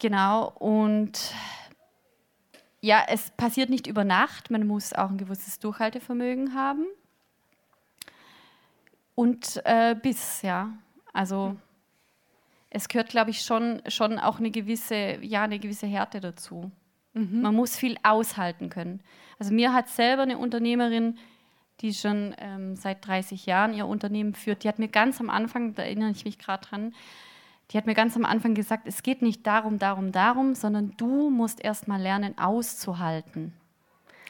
Genau, 0.00 0.52
und 0.58 1.32
ja, 2.82 3.04
es 3.08 3.30
passiert 3.30 3.70
nicht 3.70 3.86
über 3.86 4.04
Nacht. 4.04 4.50
Man 4.50 4.66
muss 4.66 4.92
auch 4.92 5.08
ein 5.08 5.16
gewisses 5.16 5.60
Durchhaltevermögen 5.60 6.54
haben. 6.54 6.84
Und 9.14 9.62
äh, 9.64 9.94
Biss, 9.94 10.42
ja. 10.42 10.72
Also 11.12 11.56
es 12.70 12.88
gehört, 12.88 13.08
glaube 13.08 13.30
ich, 13.30 13.42
schon, 13.42 13.82
schon 13.86 14.18
auch 14.18 14.40
eine 14.40 14.50
gewisse, 14.50 15.18
ja, 15.22 15.44
eine 15.44 15.60
gewisse 15.60 15.86
Härte 15.86 16.20
dazu. 16.20 16.72
Mhm. 17.12 17.40
Man 17.40 17.54
muss 17.54 17.76
viel 17.76 17.96
aushalten 18.02 18.68
können. 18.68 19.00
Also 19.38 19.54
mir 19.54 19.72
hat 19.72 19.88
selber 19.88 20.22
eine 20.22 20.38
Unternehmerin, 20.38 21.18
die 21.80 21.94
schon 21.94 22.34
ähm, 22.38 22.74
seit 22.74 23.06
30 23.06 23.46
Jahren 23.46 23.74
ihr 23.74 23.86
Unternehmen 23.86 24.34
führt, 24.34 24.64
die 24.64 24.68
hat 24.68 24.78
mir 24.78 24.88
ganz 24.88 25.20
am 25.20 25.30
Anfang, 25.30 25.74
da 25.74 25.82
erinnere 25.82 26.10
ich 26.10 26.24
mich 26.24 26.38
gerade 26.38 26.66
dran, 26.66 26.94
die 27.72 27.78
hat 27.78 27.86
mir 27.86 27.94
ganz 27.94 28.16
am 28.16 28.24
Anfang 28.24 28.54
gesagt, 28.54 28.86
es 28.86 29.02
geht 29.02 29.22
nicht 29.22 29.46
darum, 29.46 29.78
darum, 29.78 30.12
darum, 30.12 30.54
sondern 30.54 30.92
du 30.96 31.30
musst 31.30 31.64
erst 31.64 31.88
mal 31.88 32.00
lernen, 32.00 32.36
auszuhalten. 32.36 33.54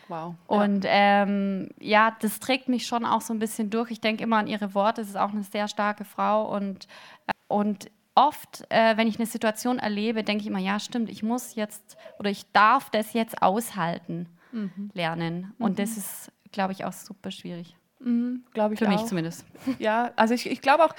Wow. 0.09 0.35
Und 0.47 0.85
ja. 0.85 0.91
Ähm, 0.93 1.71
ja, 1.81 2.17
das 2.21 2.39
trägt 2.39 2.69
mich 2.69 2.87
schon 2.87 3.05
auch 3.05 3.21
so 3.21 3.33
ein 3.33 3.39
bisschen 3.39 3.71
durch. 3.71 3.91
Ich 3.91 4.01
denke 4.01 4.23
immer 4.23 4.37
an 4.37 4.47
ihre 4.47 4.75
Worte. 4.75 5.01
Es 5.01 5.09
ist 5.09 5.17
auch 5.17 5.31
eine 5.31 5.43
sehr 5.43 5.69
starke 5.69 6.05
Frau. 6.05 6.55
Und, 6.55 6.87
äh, 7.27 7.33
und 7.49 7.91
oft, 8.15 8.65
äh, 8.69 8.97
wenn 8.97 9.09
ich 9.09 9.17
eine 9.17 9.27
Situation 9.27 9.79
erlebe, 9.79 10.23
denke 10.23 10.43
ich 10.43 10.49
immer, 10.49 10.59
ja, 10.59 10.79
stimmt, 10.79 11.11
ich 11.11 11.23
muss 11.23 11.55
jetzt 11.55 11.97
oder 12.19 12.31
ich 12.31 12.51
darf 12.53 12.91
das 12.91 13.13
jetzt 13.13 13.43
aushalten 13.43 14.29
mhm. 14.53 14.91
lernen. 14.93 15.55
Und 15.59 15.73
mhm. 15.73 15.77
das 15.77 15.97
ist, 15.97 16.33
glaube 16.53 16.73
ich, 16.73 16.85
auch 16.85 16.93
super 16.93 17.31
schwierig. 17.31 17.77
Mhm, 18.05 18.45
glaube 18.53 18.75
ich 18.75 18.81
Für 18.81 18.87
auch. 18.87 18.93
mich 18.93 19.05
zumindest. 19.05 19.45
Ja, 19.79 20.13
also 20.17 20.35
ich, 20.35 20.51
ich 20.51 20.61
glaube 20.61 20.85
auch, 20.85 20.95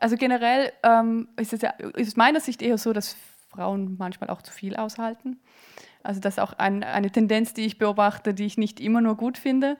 also 0.00 0.16
generell 0.16 0.72
ähm, 0.82 1.28
ist 1.36 1.52
es 1.52 1.62
ja, 1.62 1.70
ist 1.70 2.08
aus 2.08 2.16
meiner 2.16 2.40
Sicht 2.40 2.62
eher 2.62 2.78
so, 2.78 2.92
dass 2.92 3.16
Frauen 3.48 3.96
manchmal 3.98 4.30
auch 4.30 4.42
zu 4.42 4.52
viel 4.52 4.76
aushalten. 4.76 5.38
Also 6.02 6.20
das 6.20 6.34
ist 6.34 6.40
auch 6.40 6.52
ein, 6.54 6.84
eine 6.84 7.10
Tendenz, 7.10 7.54
die 7.54 7.66
ich 7.66 7.78
beobachte, 7.78 8.32
die 8.32 8.46
ich 8.46 8.56
nicht 8.56 8.80
immer 8.80 9.00
nur 9.00 9.16
gut 9.16 9.36
finde. 9.36 9.76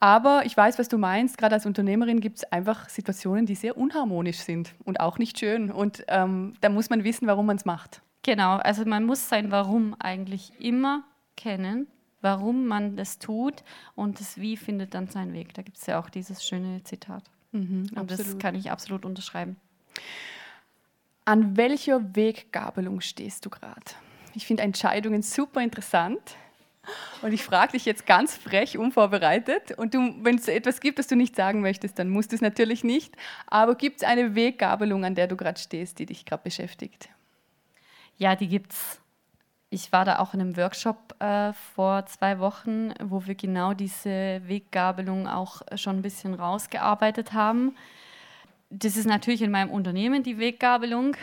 Aber 0.00 0.42
ich 0.44 0.56
weiß, 0.56 0.78
was 0.78 0.88
du 0.88 0.96
meinst. 0.96 1.38
Gerade 1.38 1.56
als 1.56 1.66
Unternehmerin 1.66 2.20
gibt 2.20 2.38
es 2.38 2.44
einfach 2.52 2.88
Situationen, 2.88 3.46
die 3.46 3.56
sehr 3.56 3.76
unharmonisch 3.76 4.38
sind 4.38 4.74
und 4.84 5.00
auch 5.00 5.18
nicht 5.18 5.38
schön. 5.38 5.70
Und 5.70 6.04
ähm, 6.08 6.54
da 6.60 6.68
muss 6.68 6.88
man 6.88 7.04
wissen, 7.04 7.26
warum 7.26 7.46
man 7.46 7.56
es 7.56 7.64
macht. 7.64 8.00
Genau, 8.22 8.56
also 8.56 8.84
man 8.84 9.04
muss 9.04 9.28
sein 9.28 9.50
Warum 9.50 9.94
eigentlich 9.98 10.52
immer 10.58 11.04
kennen 11.36 11.86
warum 12.26 12.66
man 12.66 12.96
das 12.96 13.20
tut 13.20 13.62
und 13.94 14.18
das 14.18 14.36
Wie 14.40 14.56
findet 14.56 14.94
dann 14.94 15.06
seinen 15.06 15.32
Weg. 15.32 15.54
Da 15.54 15.62
gibt 15.62 15.78
es 15.78 15.86
ja 15.86 16.00
auch 16.00 16.10
dieses 16.10 16.44
schöne 16.44 16.82
Zitat. 16.82 17.22
Mhm, 17.52 17.86
und 17.94 18.10
das 18.10 18.36
kann 18.38 18.56
ich 18.56 18.72
absolut 18.72 19.04
unterschreiben. 19.04 19.54
An 21.24 21.56
welcher 21.56 22.16
Weggabelung 22.16 23.00
stehst 23.00 23.46
du 23.46 23.50
gerade? 23.50 23.80
Ich 24.34 24.44
finde 24.44 24.64
Entscheidungen 24.64 25.22
super 25.22 25.62
interessant. 25.62 26.36
Und 27.22 27.32
ich 27.32 27.44
frage 27.44 27.72
dich 27.72 27.84
jetzt 27.84 28.06
ganz 28.06 28.36
frech, 28.36 28.76
unvorbereitet. 28.76 29.78
Und 29.78 29.94
wenn 29.94 30.36
es 30.36 30.48
etwas 30.48 30.80
gibt, 30.80 30.98
das 30.98 31.06
du 31.06 31.14
nicht 31.14 31.36
sagen 31.36 31.60
möchtest, 31.60 31.96
dann 32.00 32.10
musst 32.10 32.32
du 32.32 32.36
es 32.36 32.42
natürlich 32.42 32.82
nicht. 32.82 33.14
Aber 33.46 33.76
gibt 33.76 33.98
es 33.98 34.02
eine 34.02 34.34
Weggabelung, 34.34 35.04
an 35.04 35.14
der 35.14 35.28
du 35.28 35.36
gerade 35.36 35.60
stehst, 35.60 36.00
die 36.00 36.06
dich 36.06 36.24
gerade 36.24 36.42
beschäftigt? 36.42 37.08
Ja, 38.18 38.34
die 38.34 38.48
gibt 38.48 38.72
es. 38.72 39.00
Ich 39.76 39.92
war 39.92 40.06
da 40.06 40.20
auch 40.20 40.32
in 40.32 40.40
einem 40.40 40.56
Workshop 40.56 41.14
äh, 41.18 41.52
vor 41.52 42.06
zwei 42.06 42.38
Wochen, 42.38 42.94
wo 43.04 43.26
wir 43.26 43.34
genau 43.34 43.74
diese 43.74 44.40
Weggabelung 44.46 45.28
auch 45.28 45.60
schon 45.74 45.96
ein 45.96 46.02
bisschen 46.02 46.32
rausgearbeitet 46.32 47.34
haben. 47.34 47.76
Das 48.70 48.96
ist 48.96 49.04
natürlich 49.04 49.42
in 49.42 49.50
meinem 49.50 49.68
Unternehmen 49.68 50.22
die 50.22 50.38
Weggabelung. 50.38 51.14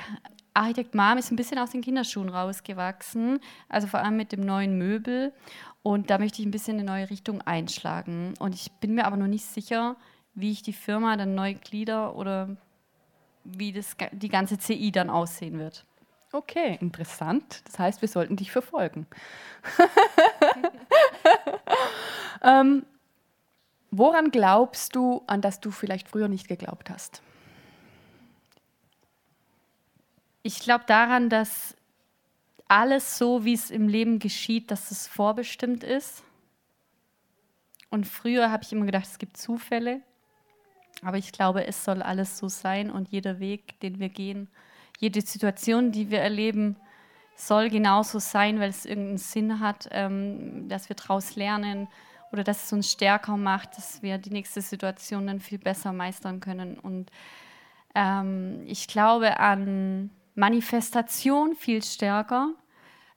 Architekt 0.54 0.94
Mom 0.94 1.18
ist 1.18 1.32
ein 1.32 1.36
bisschen 1.36 1.58
aus 1.58 1.72
den 1.72 1.82
Kinderschuhen 1.82 2.30
rausgewachsen, 2.30 3.40
also 3.70 3.88
vor 3.88 4.02
allem 4.02 4.18
mit 4.18 4.32
dem 4.32 4.42
neuen 4.42 4.78
Möbel. 4.78 5.34
Und 5.82 6.12
da 6.12 6.20
möchte 6.20 6.40
ich 6.40 6.48
ein 6.48 6.52
bisschen 6.52 6.78
eine 6.78 6.84
neue 6.84 7.10
Richtung 7.10 7.42
einschlagen. 7.42 8.36
Und 8.38 8.54
ich 8.54 8.72
bin 8.74 8.94
mir 8.94 9.06
aber 9.06 9.18
noch 9.18 9.26
nicht 9.26 9.46
sicher, 9.46 9.96
wie 10.36 10.52
ich 10.52 10.62
die 10.62 10.74
Firma 10.74 11.18
dann 11.18 11.34
neu 11.34 11.56
glieder 11.56 12.16
oder 12.16 12.56
wie 13.44 13.74
das, 13.74 13.98
die 14.12 14.30
ganze 14.30 14.60
CI 14.60 14.92
dann 14.92 15.10
aussehen 15.10 15.58
wird. 15.58 15.88
Okay, 16.34 16.80
interessant. 16.82 17.62
Das 17.66 17.78
heißt, 17.78 18.02
wir 18.02 18.10
sollten 18.10 18.38
dich 18.38 18.52
verfolgen. 18.52 19.06
ähm, 22.44 22.88
woran 23.92 24.32
glaubst 24.32 24.96
du, 24.96 25.22
an 25.28 25.42
das 25.42 25.60
du 25.60 25.70
vielleicht 25.70 26.10
früher 26.10 26.28
nicht 26.28 26.48
geglaubt 26.48 26.90
hast? 26.90 27.22
Ich 30.42 30.60
glaube 30.60 30.86
daran, 30.88 31.30
dass 31.30 31.78
alles 32.68 33.20
so, 33.20 33.46
wie 33.46 33.54
es 33.54 33.70
im 33.70 33.88
Leben 33.88 34.18
geschieht, 34.18 34.72
dass 34.72 34.90
es 34.90 35.08
vorbestimmt 35.08 35.84
ist. 35.84 36.24
Und 37.92 38.08
früher 38.08 38.50
habe 38.50 38.64
ich 38.64 38.74
immer 38.74 38.88
gedacht, 38.88 39.06
es 39.06 39.20
gibt 39.20 39.38
Zufälle. 39.38 40.02
Aber 41.04 41.20
ich 41.20 41.32
glaube, 41.32 41.68
es 41.68 41.86
soll 41.86 42.02
alles 42.02 42.40
so 42.40 42.50
sein 42.50 42.90
und 42.90 43.10
jeder 43.10 43.40
Weg, 43.40 43.80
den 43.82 44.00
wir 44.00 44.10
gehen, 44.10 44.50
jede 45.00 45.22
Situation, 45.22 45.92
die 45.92 46.10
wir 46.10 46.20
erleben, 46.20 46.78
soll 47.36 47.70
genauso 47.70 48.20
sein, 48.20 48.60
weil 48.60 48.70
es 48.70 48.86
irgendeinen 48.86 49.18
Sinn 49.18 49.60
hat, 49.60 49.88
ähm, 49.92 50.68
dass 50.70 50.90
wir 50.90 50.96
daraus 50.96 51.36
lernen 51.36 51.88
oder 52.32 52.44
dass 52.44 52.66
es 52.66 52.74
uns 52.74 52.92
stärker 52.92 53.38
macht, 53.38 53.78
dass 53.78 54.02
wir 54.02 54.18
die 54.18 54.32
nächste 54.32 54.62
Situation 54.62 55.28
dann 55.28 55.40
viel 55.40 55.58
besser 55.60 55.94
meistern 55.94 56.40
können. 56.40 56.80
Und 56.80 57.12
ähm, 57.96 58.64
ich 58.66 58.88
glaube 58.88 59.40
an 59.40 60.10
Manifestation 60.36 61.56
viel 61.56 61.84
stärker. 61.84 62.50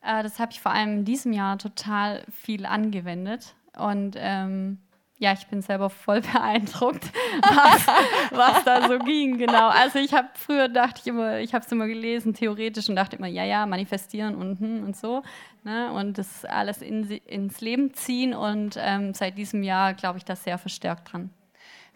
Äh, 0.02 0.22
das 0.22 0.38
habe 0.38 0.52
ich 0.52 0.60
vor 0.60 0.72
allem 0.72 0.98
in 0.98 1.04
diesem 1.04 1.32
Jahr 1.32 1.58
total 1.58 2.24
viel 2.30 2.66
angewendet. 2.66 3.54
Und 3.76 4.16
ähm, 4.18 4.78
ja, 5.18 5.32
ich 5.32 5.46
bin 5.46 5.62
selber 5.62 5.88
voll 5.90 6.20
beeindruckt, 6.32 7.04
was, 7.42 7.86
was 8.30 8.64
da 8.64 8.88
so 8.88 8.98
ging, 8.98 9.38
genau. 9.38 9.68
Also 9.68 9.98
ich 9.98 10.12
habe 10.12 10.28
früher 10.34 10.68
dachte 10.68 11.00
ich 11.00 11.06
immer, 11.06 11.38
ich 11.38 11.54
habe 11.54 11.64
es 11.64 11.72
immer 11.72 11.86
gelesen, 11.86 12.34
theoretisch 12.34 12.88
und 12.88 12.96
dachte 12.96 13.16
immer, 13.16 13.26
ja, 13.26 13.44
ja, 13.44 13.66
manifestieren 13.66 14.34
und 14.34 14.60
hm, 14.60 14.84
und 14.84 14.96
so. 14.96 15.22
Ne? 15.64 15.92
Und 15.92 16.18
das 16.18 16.44
alles 16.44 16.82
in, 16.82 17.10
ins 17.26 17.60
Leben 17.60 17.92
ziehen 17.94 18.34
und 18.34 18.76
ähm, 18.78 19.14
seit 19.14 19.36
diesem 19.38 19.62
Jahr 19.62 19.94
glaube 19.94 20.18
ich 20.18 20.24
da 20.24 20.36
sehr 20.36 20.58
verstärkt 20.58 21.12
dran. 21.12 21.30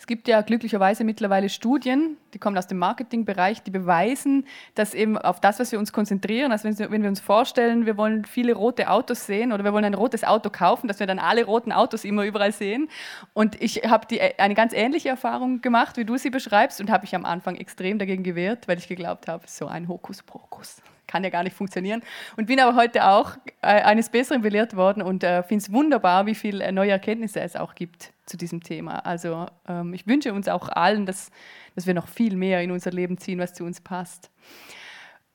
Es 0.00 0.06
gibt 0.06 0.28
ja 0.28 0.40
glücklicherweise 0.40 1.04
mittlerweile 1.04 1.50
Studien, 1.50 2.16
die 2.32 2.38
kommen 2.38 2.56
aus 2.56 2.66
dem 2.66 2.78
Marketingbereich, 2.78 3.62
die 3.62 3.70
beweisen, 3.70 4.46
dass 4.74 4.94
eben 4.94 5.18
auf 5.18 5.40
das, 5.40 5.60
was 5.60 5.72
wir 5.72 5.78
uns 5.78 5.92
konzentrieren, 5.92 6.52
also 6.52 6.70
wenn 6.70 7.02
wir 7.02 7.08
uns 7.10 7.20
vorstellen, 7.20 7.84
wir 7.84 7.98
wollen 7.98 8.24
viele 8.24 8.54
rote 8.54 8.88
Autos 8.88 9.26
sehen 9.26 9.52
oder 9.52 9.62
wir 9.62 9.74
wollen 9.74 9.84
ein 9.84 9.92
rotes 9.92 10.24
Auto 10.24 10.48
kaufen, 10.48 10.88
dass 10.88 11.00
wir 11.00 11.06
dann 11.06 11.18
alle 11.18 11.44
roten 11.44 11.70
Autos 11.70 12.06
immer 12.06 12.24
überall 12.24 12.52
sehen. 12.52 12.88
Und 13.34 13.60
ich 13.60 13.82
habe 13.90 14.06
eine 14.38 14.54
ganz 14.54 14.72
ähnliche 14.72 15.10
Erfahrung 15.10 15.60
gemacht, 15.60 15.98
wie 15.98 16.06
du 16.06 16.16
sie 16.16 16.30
beschreibst, 16.30 16.80
und 16.80 16.90
habe 16.90 17.02
mich 17.02 17.14
am 17.14 17.26
Anfang 17.26 17.56
extrem 17.56 17.98
dagegen 17.98 18.22
gewehrt, 18.22 18.68
weil 18.68 18.78
ich 18.78 18.88
geglaubt 18.88 19.28
habe, 19.28 19.44
so 19.46 19.66
ein 19.66 19.86
Hokuspokus 19.86 20.80
kann 21.10 21.24
ja 21.24 21.30
gar 21.30 21.42
nicht 21.42 21.56
funktionieren. 21.56 22.02
Und 22.36 22.46
bin 22.46 22.60
aber 22.60 22.76
heute 22.76 23.06
auch 23.06 23.36
äh, 23.62 23.82
eines 23.82 24.08
Besseren 24.08 24.42
belehrt 24.42 24.76
worden 24.76 25.02
und 25.02 25.24
äh, 25.24 25.42
finde 25.42 25.64
es 25.64 25.72
wunderbar, 25.72 26.26
wie 26.26 26.36
viele 26.36 26.64
äh, 26.64 26.72
neue 26.72 26.92
Erkenntnisse 26.92 27.40
es 27.40 27.56
auch 27.56 27.74
gibt 27.74 28.12
zu 28.26 28.36
diesem 28.36 28.62
Thema. 28.62 29.00
Also 29.00 29.46
ähm, 29.68 29.92
ich 29.92 30.06
wünsche 30.06 30.32
uns 30.32 30.46
auch 30.48 30.68
allen, 30.68 31.06
dass, 31.06 31.30
dass 31.74 31.86
wir 31.86 31.94
noch 31.94 32.06
viel 32.06 32.36
mehr 32.36 32.62
in 32.62 32.70
unser 32.70 32.92
Leben 32.92 33.18
ziehen, 33.18 33.40
was 33.40 33.54
zu 33.54 33.64
uns 33.64 33.80
passt. 33.80 34.30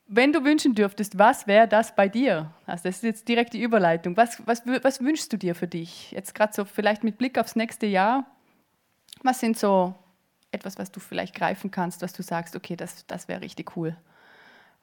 Wenn 0.08 0.32
du 0.32 0.44
wünschen 0.44 0.74
dürftest, 0.74 1.18
was 1.18 1.46
wäre 1.46 1.68
das 1.68 1.94
bei 1.94 2.08
dir? 2.08 2.52
Also 2.64 2.84
das 2.84 2.96
ist 2.96 3.02
jetzt 3.02 3.28
direkt 3.28 3.52
die 3.52 3.62
Überleitung. 3.62 4.16
Was, 4.16 4.40
was, 4.46 4.62
was 4.64 5.00
wünschst 5.00 5.32
du 5.32 5.36
dir 5.36 5.54
für 5.54 5.66
dich? 5.66 6.12
Jetzt 6.12 6.34
gerade 6.34 6.54
so 6.54 6.64
vielleicht 6.64 7.04
mit 7.04 7.18
Blick 7.18 7.38
aufs 7.38 7.56
nächste 7.56 7.86
Jahr. 7.86 8.24
Was 9.22 9.40
sind 9.40 9.58
so 9.58 9.94
etwas, 10.52 10.78
was 10.78 10.90
du 10.90 11.00
vielleicht 11.00 11.34
greifen 11.34 11.70
kannst, 11.70 12.02
was 12.02 12.12
du 12.12 12.22
sagst, 12.22 12.56
okay, 12.56 12.76
das, 12.76 13.06
das 13.06 13.28
wäre 13.28 13.40
richtig 13.40 13.76
cool. 13.76 13.96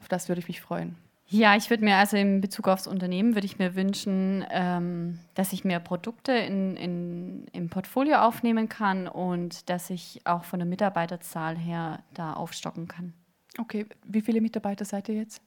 Auf 0.03 0.09
das 0.09 0.27
würde 0.27 0.41
ich 0.41 0.49
mich 0.49 0.59
freuen. 0.59 0.97
Ja, 1.27 1.55
ich 1.55 1.69
würde 1.69 1.85
mir 1.85 1.95
also 1.95 2.17
in 2.17 2.41
Bezug 2.41 2.67
aufs 2.67 2.87
Unternehmen 2.87 3.35
würde 3.35 3.45
ich 3.45 3.57
mir 3.57 3.73
wünschen, 3.73 4.45
ähm, 4.51 5.17
dass 5.33 5.53
ich 5.53 5.63
mehr 5.63 5.79
Produkte 5.79 6.33
in, 6.33 6.75
in, 6.75 7.47
im 7.53 7.69
Portfolio 7.69 8.17
aufnehmen 8.17 8.67
kann 8.67 9.07
und 9.07 9.69
dass 9.69 9.89
ich 9.89 10.19
auch 10.25 10.43
von 10.43 10.59
der 10.59 10.67
Mitarbeiterzahl 10.67 11.57
her 11.57 12.03
da 12.13 12.33
aufstocken 12.33 12.89
kann. 12.89 13.13
Okay, 13.57 13.85
wie 14.03 14.19
viele 14.19 14.41
Mitarbeiter 14.41 14.83
seid 14.83 15.07
ihr 15.07 15.15
jetzt? 15.15 15.41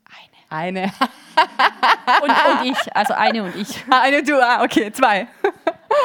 Eine. 0.48 0.82
Eine. 0.82 0.92
Und, 2.22 2.30
und 2.30 2.70
ich, 2.70 2.96
also 2.96 3.14
eine 3.14 3.42
und 3.42 3.56
ich. 3.56 3.84
Eine, 3.90 4.22
du, 4.22 4.40
ah, 4.40 4.62
okay, 4.62 4.92
zwei. 4.92 5.26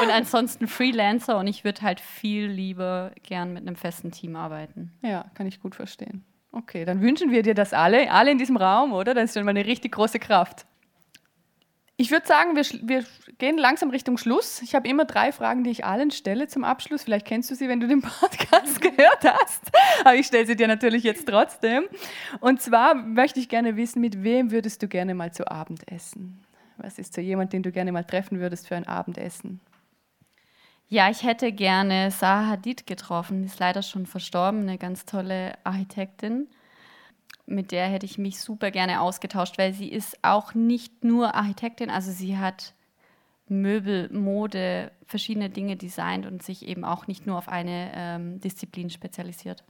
Und 0.01 0.09
ansonsten 0.09 0.67
Freelancer 0.67 1.37
und 1.37 1.45
ich 1.45 1.63
würde 1.63 1.83
halt 1.83 1.99
viel 1.99 2.47
lieber 2.47 3.11
gern 3.21 3.53
mit 3.53 3.61
einem 3.67 3.75
festen 3.75 4.11
Team 4.11 4.35
arbeiten. 4.35 4.91
Ja, 5.03 5.25
kann 5.35 5.45
ich 5.45 5.61
gut 5.61 5.75
verstehen. 5.75 6.25
Okay, 6.51 6.83
dann 6.83 7.01
wünschen 7.01 7.31
wir 7.31 7.43
dir 7.43 7.53
das 7.53 7.73
alle, 7.73 8.11
alle 8.11 8.31
in 8.31 8.37
diesem 8.37 8.57
Raum, 8.57 8.91
oder? 8.91 9.13
Das 9.13 9.25
ist 9.25 9.33
schon 9.33 9.45
mal 9.45 9.51
eine 9.51 9.65
richtig 9.65 9.93
große 9.93 10.19
Kraft. 10.19 10.65
Ich 11.95 12.09
würde 12.09 12.25
sagen, 12.25 12.55
wir, 12.55 12.65
wir, 12.81 13.05
gehen 13.37 13.57
langsam 13.57 13.91
Richtung 13.91 14.17
Schluss. 14.17 14.61
Ich 14.63 14.75
habe 14.75 14.87
immer 14.87 15.05
drei 15.05 15.31
Fragen, 15.31 15.63
die 15.63 15.69
ich 15.69 15.85
allen 15.85 16.09
stelle 16.09 16.47
zum 16.47 16.63
Abschluss. 16.63 17.03
Vielleicht 17.03 17.27
kennst 17.27 17.51
du 17.51 17.55
sie, 17.55 17.69
wenn 17.69 17.79
du 17.79 17.87
den 17.87 18.01
Podcast 18.19 18.81
gehört 18.81 19.23
hast. 19.23 19.71
Aber 20.03 20.15
ich 20.15 20.25
stelle 20.25 20.45
sie 20.45 20.55
dir 20.55 20.67
natürlich 20.67 21.03
jetzt 21.03 21.27
trotzdem. 21.27 21.83
Und 22.39 22.61
zwar 22.61 22.95
möchte 22.95 23.39
ich 23.39 23.49
gerne 23.49 23.77
wissen, 23.77 24.01
mit 24.01 24.23
wem 24.23 24.51
würdest 24.51 24.81
du 24.81 24.87
gerne 24.87 25.13
mal 25.13 25.31
zu 25.31 25.49
Abend 25.49 25.87
essen? 25.91 26.41
Was 26.77 26.97
ist 26.97 27.13
so 27.13 27.21
jemand, 27.21 27.53
den 27.53 27.61
du 27.61 27.71
gerne 27.71 27.91
mal 27.91 28.03
treffen 28.03 28.39
würdest 28.39 28.67
für 28.67 28.75
ein 28.75 28.87
Abendessen? 28.87 29.59
Ja, 30.91 31.09
ich 31.09 31.23
hätte 31.23 31.51
gerne 31.51 32.09
Zaha 32.11 32.47
Hadid 32.47 32.85
getroffen. 32.85 33.41
Die 33.41 33.47
ist 33.47 33.59
leider 33.59 33.81
schon 33.81 34.05
verstorben, 34.05 34.61
eine 34.61 34.77
ganz 34.77 35.05
tolle 35.05 35.53
Architektin 35.63 36.47
mit 37.51 37.71
der 37.71 37.87
hätte 37.87 38.05
ich 38.05 38.17
mich 38.17 38.39
super 38.39 38.71
gerne 38.71 39.01
ausgetauscht, 39.01 39.57
weil 39.57 39.73
sie 39.73 39.89
ist 39.89 40.17
auch 40.23 40.53
nicht 40.53 41.03
nur 41.03 41.35
Architektin, 41.35 41.89
also 41.89 42.11
sie 42.11 42.37
hat 42.37 42.73
Möbel, 43.47 44.09
Mode, 44.13 44.91
verschiedene 45.05 45.49
Dinge 45.49 45.75
designt 45.75 46.25
und 46.25 46.41
sich 46.41 46.65
eben 46.65 46.85
auch 46.85 47.07
nicht 47.07 47.27
nur 47.27 47.37
auf 47.37 47.49
eine 47.49 47.91
ähm, 47.93 48.39
Disziplin 48.39 48.89
spezialisiert. 48.89 49.63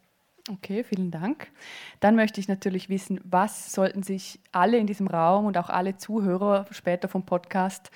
Okay, 0.50 0.84
vielen 0.84 1.12
Dank. 1.12 1.52
Dann 2.00 2.16
möchte 2.16 2.40
ich 2.40 2.48
natürlich 2.48 2.90
wissen, 2.90 3.20
was 3.24 3.72
sollten 3.74 4.02
sich 4.02 4.40
alle 4.52 4.78
in 4.78 4.88
diesem 4.88 5.08
Raum 5.08 5.46
und 5.46 5.58
auch 5.58 5.70
alle 5.70 5.98
Zuhörer 5.98 6.66
später 6.72 7.08
vom 7.08 7.26
Podcast 7.26 7.92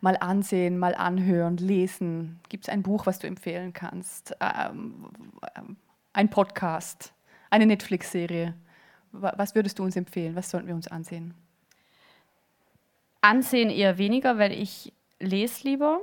mal 0.00 0.16
ansehen, 0.18 0.78
mal 0.78 0.94
anhören, 0.94 1.58
lesen? 1.58 2.40
Gibt 2.48 2.64
es 2.64 2.68
ein 2.70 2.82
Buch, 2.82 3.04
was 3.04 3.18
du 3.18 3.26
empfehlen 3.26 3.74
kannst? 3.74 4.34
Ähm, 4.40 5.10
ein 6.14 6.30
Podcast, 6.30 7.12
eine 7.50 7.66
Netflix-Serie? 7.66 8.54
Was 9.12 9.54
würdest 9.54 9.78
du 9.78 9.84
uns 9.84 9.96
empfehlen? 9.96 10.36
Was 10.36 10.50
sollten 10.50 10.68
wir 10.68 10.74
uns 10.74 10.88
ansehen? 10.88 11.34
Ansehen 13.20 13.68
eher 13.68 13.98
weniger, 13.98 14.38
weil 14.38 14.52
ich 14.52 14.92
lese 15.18 15.68
lieber. 15.68 16.00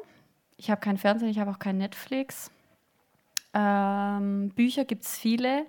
Ich 0.57 0.69
habe 0.69 0.81
kein 0.81 0.97
Fernsehen, 0.97 1.29
ich 1.29 1.39
habe 1.39 1.49
auch 1.49 1.59
kein 1.59 1.79
Netflix. 1.79 2.51
Ähm, 3.53 4.49
Bücher 4.55 4.85
gibt 4.85 5.03
es 5.03 5.17
viele. 5.17 5.65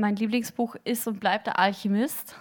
Mein 0.00 0.16
Lieblingsbuch 0.16 0.76
ist 0.84 1.06
und 1.06 1.20
bleibt 1.20 1.46
der 1.46 1.58
Alchemist. 1.58 2.34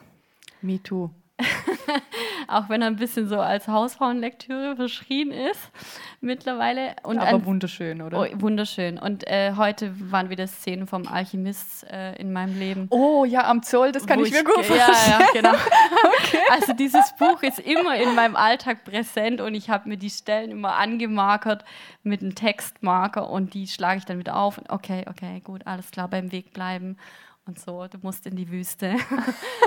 Me 0.62 0.82
too. 0.82 1.10
auch 2.48 2.70
wenn 2.70 2.82
er 2.82 2.88
ein 2.88 2.96
bisschen 2.96 3.28
so 3.28 3.40
als 3.40 3.68
Hausfrauenlektüre 3.68 4.76
verschrien 4.76 5.32
ist 5.32 5.72
mittlerweile. 6.22 6.96
Und 7.04 7.20
Aber 7.20 7.30
an, 7.30 7.46
wunderschön, 7.46 8.02
oder? 8.02 8.22
Oh, 8.22 8.26
wunderschön. 8.42 8.98
Und 8.98 9.28
äh, 9.28 9.54
heute 9.56 9.94
waren 10.12 10.30
wieder 10.30 10.48
Szenen 10.48 10.88
vom 10.88 11.08
Alchemist 11.08 11.86
äh, 11.90 12.16
in 12.16 12.34
meinem 12.34 12.58
Leben. 12.58 12.88
Oh 12.90 13.26
ja, 13.26 13.50
am 13.50 13.64
Zoll, 13.64 13.92
das 13.92 14.06
kann 14.06 14.20
ich 14.24 14.32
mir 14.32 14.44
gut 14.44 14.66
vorstellen. 14.66 14.80
Ja, 15.08 15.20
ja, 15.20 15.28
genau. 15.34 15.54
okay. 16.20 16.40
Also 16.52 16.74
dieses 16.74 17.14
Buch 17.18 17.42
ist 17.44 17.60
immer 17.60 17.96
in 17.96 18.16
meinem 18.16 18.36
Alltag 18.36 18.84
präsent 18.84 19.42
und 19.42 19.54
ich 19.54 19.70
habe 19.70 19.88
mir 19.88 19.98
die 19.98 20.10
Stellen 20.10 20.52
immer 20.52 20.76
angemarkert 20.76 21.64
mit 22.04 22.22
einem 22.22 22.36
Textmarker 22.36 23.30
und 23.30 23.54
die 23.54 23.68
schlage 23.68 24.00
ich 24.00 24.06
dann 24.06 24.20
wieder 24.20 24.36
auf. 24.36 24.60
Okay, 24.70 25.06
okay, 25.10 25.42
gut, 25.44 25.68
alles 25.68 25.92
klar, 25.92 26.08
beim 26.08 26.32
Weg 26.32 26.54
bleiben 26.54 26.98
und 27.50 27.60
so, 27.60 27.88
du 27.88 27.98
musst 28.02 28.26
in 28.28 28.36
die 28.36 28.50
Wüste. 28.50 28.96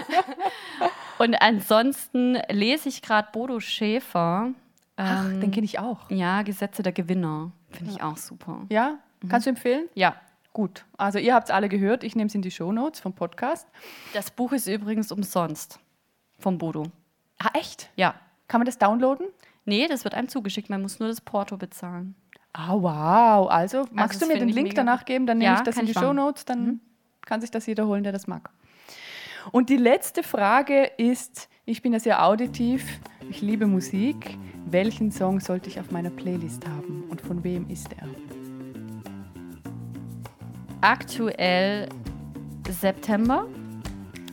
und 1.18 1.34
ansonsten 1.34 2.38
lese 2.48 2.88
ich 2.88 3.02
gerade 3.02 3.28
Bodo 3.32 3.58
Schäfer. 3.58 4.52
Ach, 4.96 5.24
ähm, 5.24 5.40
den 5.40 5.50
kenne 5.50 5.64
ich 5.64 5.80
auch. 5.80 6.08
Ja, 6.08 6.42
Gesetze 6.42 6.82
der 6.82 6.92
Gewinner. 6.92 7.50
Finde 7.70 7.92
ich 7.92 8.02
auch 8.02 8.16
super. 8.16 8.64
Ja? 8.70 8.98
Mhm. 9.20 9.28
Kannst 9.28 9.46
du 9.46 9.50
empfehlen? 9.50 9.88
Ja. 9.94 10.14
Gut. 10.52 10.84
Also 10.96 11.18
ihr 11.18 11.34
habt 11.34 11.48
es 11.48 11.50
alle 11.50 11.68
gehört. 11.68 12.04
Ich 12.04 12.14
nehme 12.14 12.28
es 12.28 12.34
in 12.34 12.42
die 12.42 12.50
Shownotes 12.50 13.00
vom 13.00 13.14
Podcast. 13.14 13.66
Das 14.12 14.30
Buch 14.30 14.52
ist 14.52 14.68
übrigens 14.68 15.10
umsonst 15.10 15.80
vom 16.38 16.58
Bodo. 16.58 16.84
Ah, 17.38 17.50
echt? 17.54 17.90
Ja. 17.96 18.14
Kann 18.48 18.60
man 18.60 18.66
das 18.66 18.78
downloaden? 18.78 19.26
Nee, 19.64 19.88
das 19.88 20.04
wird 20.04 20.14
einem 20.14 20.28
zugeschickt. 20.28 20.70
Man 20.70 20.82
muss 20.82 21.00
nur 21.00 21.08
das 21.08 21.20
Porto 21.20 21.56
bezahlen. 21.56 22.14
Ah, 22.52 22.74
wow. 22.74 23.50
Also, 23.50 23.86
magst 23.90 24.22
also, 24.22 24.26
du 24.26 24.32
mir 24.32 24.38
den 24.38 24.50
Link 24.50 24.74
danach 24.74 25.04
geben? 25.04 25.26
Dann 25.26 25.38
nehme 25.38 25.52
ja, 25.52 25.56
ich 25.56 25.64
das 25.64 25.78
in 25.78 25.86
die 25.86 25.94
Shownotes. 25.94 26.44
Dann 26.44 26.64
mhm 26.64 26.80
kann 27.26 27.40
sich 27.40 27.50
das 27.50 27.66
jeder 27.66 27.86
holen, 27.86 28.02
der 28.02 28.12
das 28.12 28.26
mag. 28.26 28.50
Und 29.50 29.70
die 29.70 29.76
letzte 29.76 30.22
Frage 30.22 30.84
ist, 30.98 31.48
ich 31.64 31.82
bin 31.82 31.92
ja 31.92 32.00
sehr 32.00 32.24
auditiv, 32.24 33.00
ich 33.30 33.40
liebe 33.40 33.66
Musik. 33.66 34.36
Welchen 34.66 35.10
Song 35.10 35.40
sollte 35.40 35.68
ich 35.68 35.78
auf 35.80 35.90
meiner 35.90 36.10
Playlist 36.10 36.66
haben 36.66 37.04
und 37.10 37.20
von 37.20 37.44
wem 37.44 37.68
ist 37.68 37.88
er? 37.92 38.08
Aktuell 40.80 41.88
September. 42.68 43.46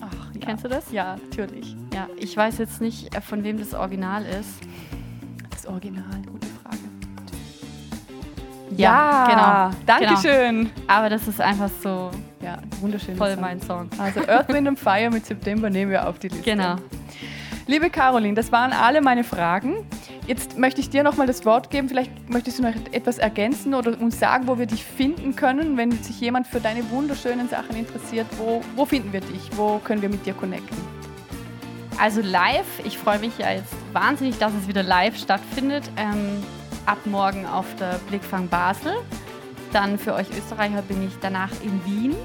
Ach, 0.02 0.34
ja. 0.34 0.40
Kennst 0.42 0.64
du 0.64 0.70
das? 0.70 0.92
Ja, 0.92 1.18
natürlich. 1.18 1.76
Ja, 1.94 2.08
ich 2.18 2.36
weiß 2.36 2.58
jetzt 2.60 2.82
nicht, 2.82 3.14
äh, 3.16 3.22
von 3.22 3.44
wem 3.44 3.60
das 3.60 3.74
Original 3.74 4.26
ist. 4.26 4.62
Das 5.50 5.66
Original, 5.66 6.22
gute 6.26 6.48
Frage. 6.48 6.78
Ja, 8.76 9.28
ja 9.28 9.70
genau. 9.72 9.78
Dankeschön. 9.86 10.64
Genau. 10.64 10.84
Aber 10.88 11.10
das 11.10 11.28
ist 11.28 11.42
einfach 11.42 11.70
so 11.82 12.12
ja, 12.42 12.60
wunderschön. 12.80 13.16
Voll 13.16 13.34
Song. 13.34 13.42
mein 13.42 13.62
Song. 13.62 13.90
Also 13.98 14.22
Earth, 14.28 14.50
Wind 14.50 14.68
and 14.68 14.80
Fire 14.80 15.10
mit 15.10 15.26
September 15.26 15.70
nehmen 15.70 15.92
wir 15.92 16.08
auf 16.08 16.20
die 16.20 16.30
Liste. 16.30 16.44
Genau. 16.44 16.76
Liebe 17.68 17.90
Caroline, 17.92 18.34
das 18.34 18.52
waren 18.52 18.74
alle 18.74 19.00
meine 19.02 19.24
Fragen. 19.24 19.86
Jetzt 20.26 20.58
möchte 20.58 20.82
ich 20.82 20.90
dir 20.90 21.04
nochmal 21.04 21.28
das 21.28 21.46
Wort 21.46 21.70
geben. 21.70 21.88
Vielleicht 21.88 22.30
möchtest 22.30 22.60
du 22.60 22.64
noch 22.64 22.74
etwas 22.92 23.20
ergänzen 23.20 23.76
oder 23.76 24.00
uns 24.00 24.20
sagen, 24.20 24.48
wo 24.48 24.58
wir 24.58 24.66
dich 24.66 24.84
finden 24.84 25.36
können, 25.36 25.78
wenn 25.78 25.92
sich 25.92 26.20
jemand 26.20 26.48
für 26.48 26.60
deine 26.60 26.90
wunderschönen 26.90 27.48
Sachen 27.48 27.76
interessiert. 27.76 28.26
Wo, 28.38 28.62
wo 28.76 28.86
finden 28.86 29.14
wir 29.14 29.22
dich? 29.22 29.52
Wo 29.56 29.80
können 29.80 30.02
wir 30.02 30.10
mit 30.10 30.26
dir 30.26 30.34
connecten? 30.34 30.78
Also 32.00 32.22
live, 32.22 32.80
ich 32.86 32.98
freue 32.98 33.20
mich 33.20 33.38
ja 33.38 33.52
jetzt 33.52 33.76
wahnsinnig, 33.92 34.38
dass 34.38 34.54
es 34.54 34.68
wieder 34.68 34.82
live 34.82 35.18
stattfindet. 35.18 35.84
Ähm, 35.98 36.44
ab 36.86 37.00
morgen 37.06 37.46
auf 37.46 37.66
der 37.76 38.00
Blickfang 38.08 38.48
Basel. 38.48 38.94
Dann 39.72 40.00
für 40.00 40.14
euch 40.16 40.28
Österreicher 40.36 40.82
bin 40.82 41.06
ich 41.06 41.14
danach 41.22 41.52
in 41.64 41.86
Wien 41.86 42.16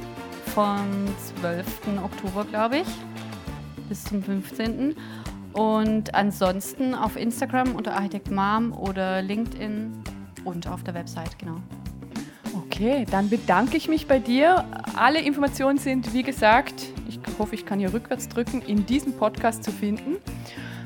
vom 0.55 1.07
12. 1.41 1.67
Oktober, 2.03 2.45
glaube 2.45 2.79
ich, 2.79 2.87
bis 3.89 4.05
zum 4.05 4.23
15. 4.23 4.97
Und 5.53 6.15
ansonsten 6.15 6.95
auf 6.95 7.17
Instagram 7.17 7.75
unter 7.75 7.95
Architekt 7.95 8.31
Mom 8.31 8.73
oder 8.73 9.21
LinkedIn 9.21 9.93
und 10.45 10.67
auf 10.67 10.83
der 10.85 10.95
Website, 10.95 11.39
genau. 11.39 11.61
Okay, 12.57 13.07
dann 13.11 13.29
bedanke 13.29 13.77
ich 13.77 13.89
mich 13.89 14.07
bei 14.07 14.19
dir. 14.19 14.65
Alle 14.97 15.21
Informationen 15.21 15.79
sind, 15.79 16.13
wie 16.15 16.23
gesagt, 16.23 16.75
ich 17.09 17.21
hoffe, 17.39 17.55
ich 17.55 17.67
kann 17.67 17.79
hier 17.79 17.93
rückwärts 17.93 18.29
drücken, 18.29 18.63
in 18.63 18.87
diesem 18.87 19.13
Podcast 19.13 19.65
zu 19.65 19.71
finden 19.71 20.17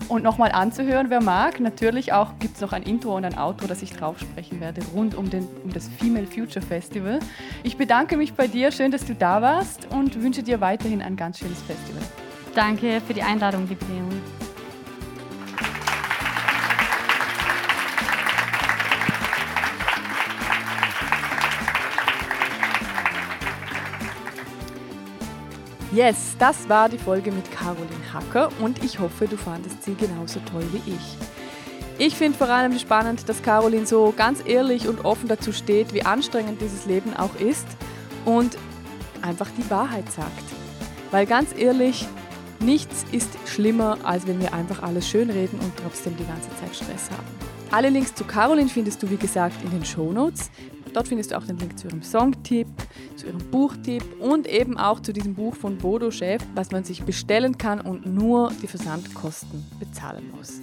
und 0.09 0.23
nochmal 0.23 0.53
anzuhören, 0.53 1.11
wer 1.11 1.23
mag. 1.23 1.61
Natürlich 1.61 2.13
auch 2.13 2.39
gibt 2.39 2.57
es 2.57 2.61
noch 2.61 2.73
ein 2.73 2.83
Intro 2.83 3.17
und 3.17 3.25
ein 3.25 3.39
Outro, 3.39 3.67
das 3.67 3.83
ich 3.83 3.93
drauf 3.93 4.19
sprechen 4.19 4.61
werde, 4.61 4.81
rund 4.95 5.15
um, 5.15 5.31
den, 5.31 5.47
um 5.65 5.73
das 5.73 5.89
Female 5.89 6.27
Future 6.27 6.65
Festival. 6.65 7.21
Ich 7.63 7.77
bedanke 7.77 8.17
mich 8.17 8.35
bei 8.35 8.47
dir, 8.47 8.73
schön, 8.73 8.91
dass 8.91 9.05
du 9.05 9.15
da 9.15 9.43
warst 9.43 9.89
und 9.93 10.23
wünsche 10.23 10.43
dir 10.43 10.61
weiterhin 10.61 11.03
ein 11.03 11.17
ganz 11.17 11.39
schönes 11.39 11.61
Festival. 11.63 12.03
Danke 12.55 13.01
für 13.07 13.15
die 13.15 13.23
Einladung, 13.23 13.69
liebe 13.69 13.85
Leon. 13.85 14.38
Yes, 25.91 26.37
das 26.39 26.69
war 26.69 26.91
die 26.91 26.99
Folge 26.99 27.33
mit 27.33 27.51
Caroline 27.51 28.13
Hacker 28.13 28.51
und 28.61 28.85
ich 28.85 28.99
hoffe, 28.99 29.27
du 29.27 29.39
fandest 29.39 29.83
sie 29.83 29.95
genauso 29.95 30.39
toll 30.41 30.65
wie 30.73 30.93
ich. 30.93 31.17
Ich 31.97 32.15
finde 32.15 32.37
vor 32.37 32.51
allem 32.51 32.79
spannend, 32.79 33.27
dass 33.27 33.43
Caroline 33.43 33.87
so 33.87 34.13
ganz 34.15 34.43
ehrlich 34.45 34.87
und 34.87 35.07
offen 35.07 35.29
dazu 35.29 35.51
steht, 35.51 35.95
wie 35.95 36.03
anstrengend 36.05 36.61
dieses 36.61 36.85
Leben 36.85 37.17
auch 37.17 37.35
ist 37.37 37.67
und 38.27 38.59
einfach 39.23 39.49
die 39.57 39.69
Wahrheit 39.71 40.13
sagt. 40.13 40.45
Weil 41.11 41.25
ganz 41.25 41.55
ehrlich, 41.57 42.07
nichts 42.61 43.07
ist 43.11 43.31
schlimmer, 43.47 43.97
als 44.05 44.27
wenn 44.27 44.41
wir 44.41 44.53
einfach 44.53 44.83
alles 44.83 45.09
schönreden 45.09 45.59
und 45.59 45.73
trotzdem 45.83 46.15
die 46.19 46.27
ganze 46.27 46.51
Zeit 46.61 46.77
Stress 46.77 47.11
haben. 47.11 47.27
Alle 47.71 47.89
Links 47.89 48.15
zu 48.15 48.25
Caroline 48.25 48.69
findest 48.69 49.03
du, 49.03 49.09
wie 49.09 49.17
gesagt, 49.17 49.65
in 49.65 49.71
den 49.71 49.87
Shownotes. 49.87 50.51
Dort 50.93 51.09
findest 51.09 51.31
du 51.31 51.39
auch 51.39 51.45
den 51.45 51.59
Link 51.59 51.79
zu 51.79 51.89
ihrem 51.89 52.03
Songtipp, 52.03 52.69
zu 53.19 53.27
ihrem 53.27 53.51
Buchtipp 53.51 54.05
und 54.21 54.47
eben 54.47 54.79
auch 54.79 55.01
zu 55.01 55.13
diesem 55.13 55.35
Buch 55.35 55.55
von 55.55 55.77
Bodo 55.77 56.11
Chef, 56.11 56.43
was 56.55 56.71
man 56.71 56.85
sich 56.85 57.03
bestellen 57.03 57.59
kann 57.59 57.81
und 57.81 58.07
nur 58.07 58.53
die 58.63 58.69
Versandkosten 58.69 59.67
bezahlen 59.79 60.31
muss. 60.37 60.61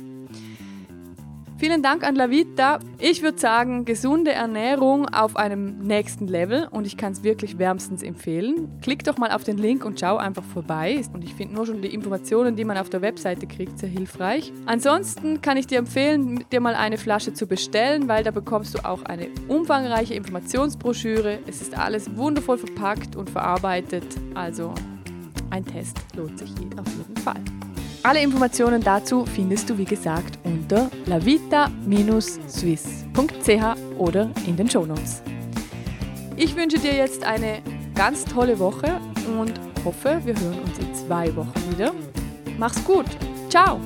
Vielen 1.58 1.82
Dank 1.82 2.04
an 2.04 2.16
Lavita. 2.16 2.80
Ich 3.00 3.22
würde 3.22 3.40
sagen, 3.40 3.86
gesunde 3.86 4.34
Ernährung 4.34 5.08
auf 5.08 5.38
einem 5.38 5.80
nächsten 5.80 6.28
Level 6.28 6.68
und 6.70 6.86
ich 6.86 6.98
kann 6.98 7.14
es 7.14 7.24
wirklich 7.24 7.58
wärmstens 7.58 8.04
empfehlen. 8.04 8.70
Klick 8.82 9.06
doch 9.06 9.18
mal 9.18 9.32
auf 9.32 9.46
den 9.46 9.58
Link 9.58 9.86
und 9.86 9.98
schau 9.98 10.18
einfach 10.18 10.44
vorbei. 10.44 11.02
Und 11.14 11.24
ich 11.24 11.34
finde 11.34 11.56
nur 11.56 11.66
schon 11.66 11.82
die 11.82 11.94
Informationen, 11.94 12.58
die 12.58 12.66
man 12.66 12.78
auf 12.78 12.90
der 12.90 13.02
Webseite 13.02 13.48
kriegt, 13.48 13.80
sehr 13.80 13.88
hilfreich. 13.88 14.52
Ansonsten 14.66 15.42
kann 15.42 15.56
ich 15.56 15.66
dir 15.66 15.80
empfehlen, 15.80 16.44
dir 16.52 16.60
mal 16.60 16.76
eine 16.76 16.98
Flasche 16.98 17.34
zu 17.34 17.48
bestellen, 17.48 18.10
weil 18.10 18.26
da 18.26 18.32
bekommst 18.32 18.76
du 18.76 18.84
auch 18.84 19.04
eine 19.04 19.30
umfangreiche 19.48 20.14
Informationsbroschüre. 20.14 21.40
Es 21.48 21.62
ist 21.62 21.78
alles 21.78 22.18
wundervoll 22.18 22.58
verpackt 22.58 23.16
und 23.16 23.30
verarbeitet. 23.30 24.06
Also 24.34 24.74
ein 25.52 25.64
Test 25.64 25.98
lohnt 26.18 26.38
sich 26.38 26.52
auf 26.52 26.88
jeden 26.98 27.16
Fall. 27.18 27.42
Alle 28.06 28.22
Informationen 28.22 28.82
dazu 28.84 29.26
findest 29.26 29.68
du 29.68 29.80
wie 29.80 29.86
gesagt 29.86 30.38
unter 30.44 30.92
lavita-swiss.ch 31.08 33.98
oder 33.98 34.30
in 34.46 34.56
den 34.56 34.70
Shownotes. 34.70 35.24
Ich 36.36 36.56
wünsche 36.56 36.78
dir 36.78 36.94
jetzt 36.94 37.24
eine 37.24 37.64
ganz 37.96 38.24
tolle 38.24 38.60
Woche 38.60 39.02
und 39.40 39.60
hoffe, 39.84 40.22
wir 40.24 40.40
hören 40.40 40.60
uns 40.60 40.78
in 40.78 40.94
zwei 40.94 41.36
Wochen 41.36 41.72
wieder. 41.72 41.96
Mach's 42.60 42.84
gut. 42.84 43.08
Ciao. 43.50 43.80